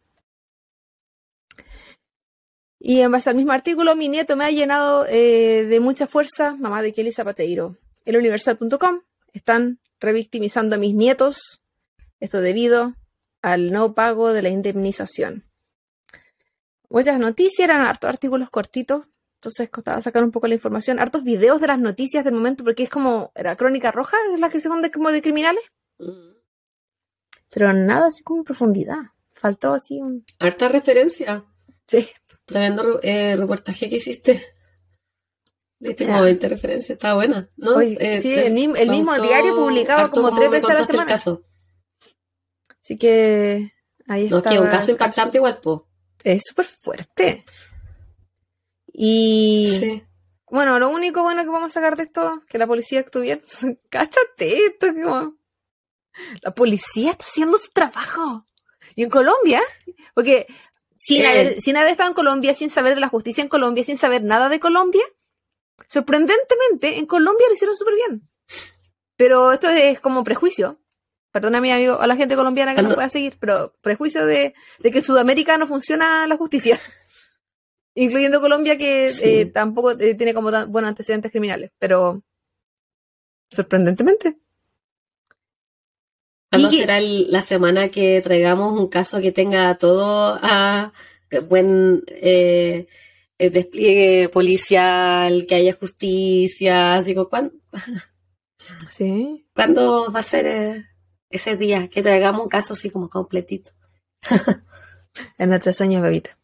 [2.80, 6.55] Y en base al mismo artículo, mi nieto me ha llenado eh, de mucha fuerza,
[6.55, 7.76] mamá de Kelly Zapateiro.
[8.05, 9.01] El Universal.com
[9.34, 11.61] están revictimizando a mis nietos,
[12.19, 12.95] esto debido
[13.41, 15.49] al no pago de la indemnización
[16.89, 19.05] muchas noticias, eran hartos artículos cortitos,
[19.35, 22.84] entonces costaba sacar un poco la información, hartos videos de las noticias del momento, porque
[22.84, 25.63] es como, era crónica roja, es la que se de como de criminales.
[25.97, 26.34] Mm.
[27.49, 28.97] Pero nada así como en profundidad.
[29.34, 30.26] Faltó así un.
[30.38, 31.45] Harta referencia.
[31.88, 32.07] Sí.
[32.45, 34.45] Tremendo eh, reportaje que hiciste.
[35.80, 37.80] Viste como 20 referencias, estaba buena, ¿no?
[37.80, 41.07] Eh, sí, el mismo, el mismo diario publicaba como tres veces a la semana.
[41.07, 41.43] caso.
[42.84, 43.72] Así que
[44.07, 44.35] ahí está.
[44.35, 45.89] No, que un caso impactante igual, po
[46.23, 47.45] es súper fuerte.
[48.91, 50.03] Y
[50.47, 53.41] bueno, lo único bueno que vamos a sacar de esto, que la policía actúe bien.
[53.89, 55.38] Cáchate esto, como...
[56.41, 58.45] La policía está haciendo su trabajo.
[58.95, 59.61] Y en Colombia,
[60.14, 60.47] porque
[60.97, 63.97] sin, haber, sin haber estado en Colombia, sin saber de la justicia en Colombia, sin
[63.97, 65.03] saber nada de Colombia,
[65.88, 68.30] sorprendentemente en Colombia lo hicieron súper bien.
[69.15, 70.80] Pero esto es como prejuicio.
[71.31, 74.89] Perdona, mi amigo, a la gente colombiana que no pueda seguir, pero prejuicio de, que
[74.89, 76.80] en Sudamérica no funciona la justicia.
[77.93, 82.23] Incluyendo Colombia, que eh, tampoco eh, tiene como tan buenos antecedentes criminales, pero
[83.51, 84.38] sorprendentemente.
[86.49, 90.93] ¿Cuándo será la semana que traigamos un caso que tenga todo a
[91.47, 92.88] buen eh,
[93.40, 96.95] despliegue policial, que haya justicia?
[96.95, 97.53] Así como, ¿cuándo?
[98.88, 99.48] Sí.
[99.56, 100.86] ¿Cuándo va a ser
[101.30, 103.72] ese día, que traigamos un caso así como completito.
[105.38, 106.38] en nuestros sueños, bebita.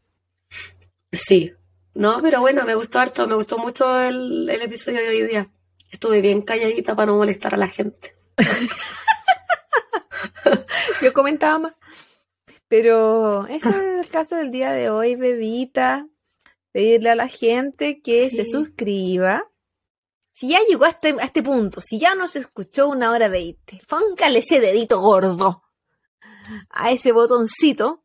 [1.11, 1.53] Sí.
[1.93, 5.49] No, pero bueno, me gustó harto, me gustó mucho el, episodio de hoy día.
[5.91, 8.15] Estuve bien calladita para no molestar a la gente.
[11.01, 11.73] Yo comentaba más.
[12.67, 16.07] Pero ese es el caso del día de hoy, bebita.
[16.75, 19.49] Pedirle a la gente que se suscriba,
[20.33, 23.29] si ya llegó a este, a este punto, si ya no se escuchó una hora
[23.29, 25.63] veinte, póngale ese dedito gordo
[26.69, 28.03] a ese botoncito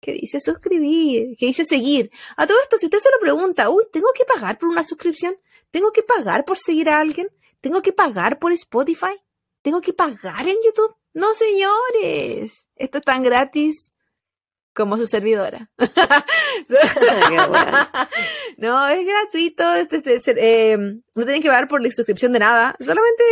[0.00, 2.12] que dice suscribir, que dice seguir.
[2.36, 5.36] A todo esto, si usted se lo pregunta, uy, ¿tengo que pagar por una suscripción?
[5.72, 7.28] ¿Tengo que pagar por seguir a alguien?
[7.60, 9.20] ¿Tengo que pagar por Spotify?
[9.62, 10.94] ¿Tengo que pagar en YouTube?
[11.12, 12.68] No, señores.
[12.76, 13.90] Esto es tan gratis
[14.78, 15.68] como su servidora.
[18.56, 19.74] no, es gratuito.
[19.74, 22.76] Este, este, eh, no tienen que pagar por la suscripción de nada.
[22.78, 23.24] Solamente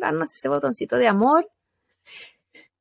[0.00, 1.50] darnos ese botoncito de amor.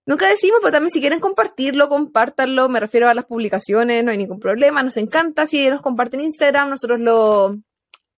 [0.05, 2.67] Nunca decimos, pero también si quieren compartirlo, compártanlo.
[2.67, 4.83] Me refiero a las publicaciones, no hay ningún problema.
[4.83, 5.45] Nos encanta.
[5.45, 7.57] Si nos comparten Instagram, nosotros lo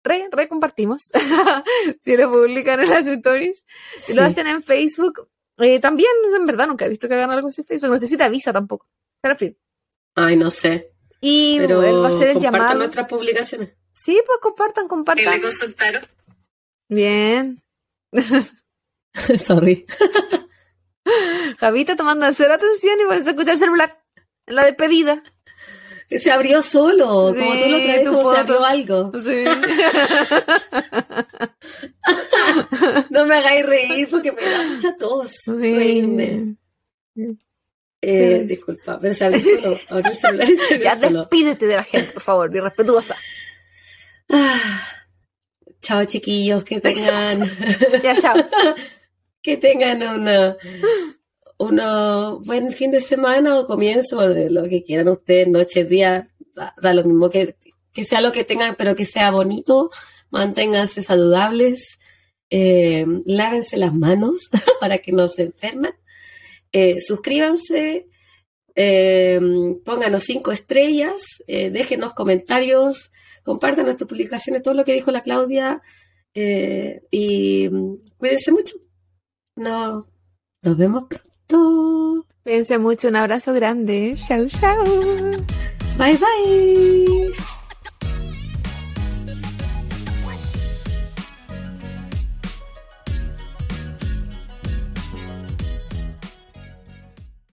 [0.04, 1.04] re, re compartimos.
[2.02, 3.66] si lo publican en las stories.
[3.98, 5.28] Si lo hacen en Facebook,
[5.58, 7.90] eh, también, en verdad, nunca he visto que hagan algo así en Facebook.
[7.90, 8.88] No sé si te avisa tampoco.
[9.20, 9.58] Pero en fin.
[10.20, 10.91] Ay, no sé.
[11.22, 12.76] Y Pero él va a ser el llamado.
[12.76, 13.70] nuestras publicaciones.
[13.94, 15.34] Sí, pues compartan, compartan.
[15.34, 16.02] le consultaron?
[16.88, 17.62] Bien.
[19.38, 19.86] Sorry.
[21.60, 24.02] Javita tomando cero atención y por eso escucha el celular
[24.46, 25.24] en la despedida.
[26.10, 29.12] Se abrió solo, como tú lo traes, como se abrió algo.
[29.14, 29.44] Sí.
[33.12, 35.34] no me hagáis reír porque me da mucha tos.
[35.46, 36.56] Reírme.
[38.02, 40.00] Eh, disculpa, pero se abrió solo.
[40.06, 43.16] El celular se Ya despídete de la gente, por favor, irrespetuosa.
[44.30, 44.82] Ah,
[45.82, 47.50] chao, chiquillos, que tengan.
[48.04, 48.36] ya, chao.
[49.42, 50.02] que tengan
[51.58, 57.04] una buen fin de semana o comienzo, lo que quieran ustedes, noche, día, da, lo
[57.04, 57.56] mismo que,
[57.92, 59.90] que, sea lo que tengan, pero que sea bonito,
[60.30, 62.00] manténganse saludables,
[62.50, 64.50] eh, lávense las manos
[64.80, 65.94] para que no se enfermen,
[66.72, 68.08] eh, suscríbanse,
[68.76, 69.40] eh,
[69.84, 73.12] pónganos cinco estrellas, eh, déjenos comentarios,
[73.44, 75.82] compartan nuestras publicaciones, todo lo que dijo la Claudia,
[76.34, 78.76] y mm, cuídense mucho.
[79.56, 80.08] No,
[80.62, 82.26] nos vemos pronto.
[82.44, 84.16] Cuídense mucho, un abrazo grande.
[84.28, 84.86] Chau, chau.
[85.98, 87.59] Bye, bye.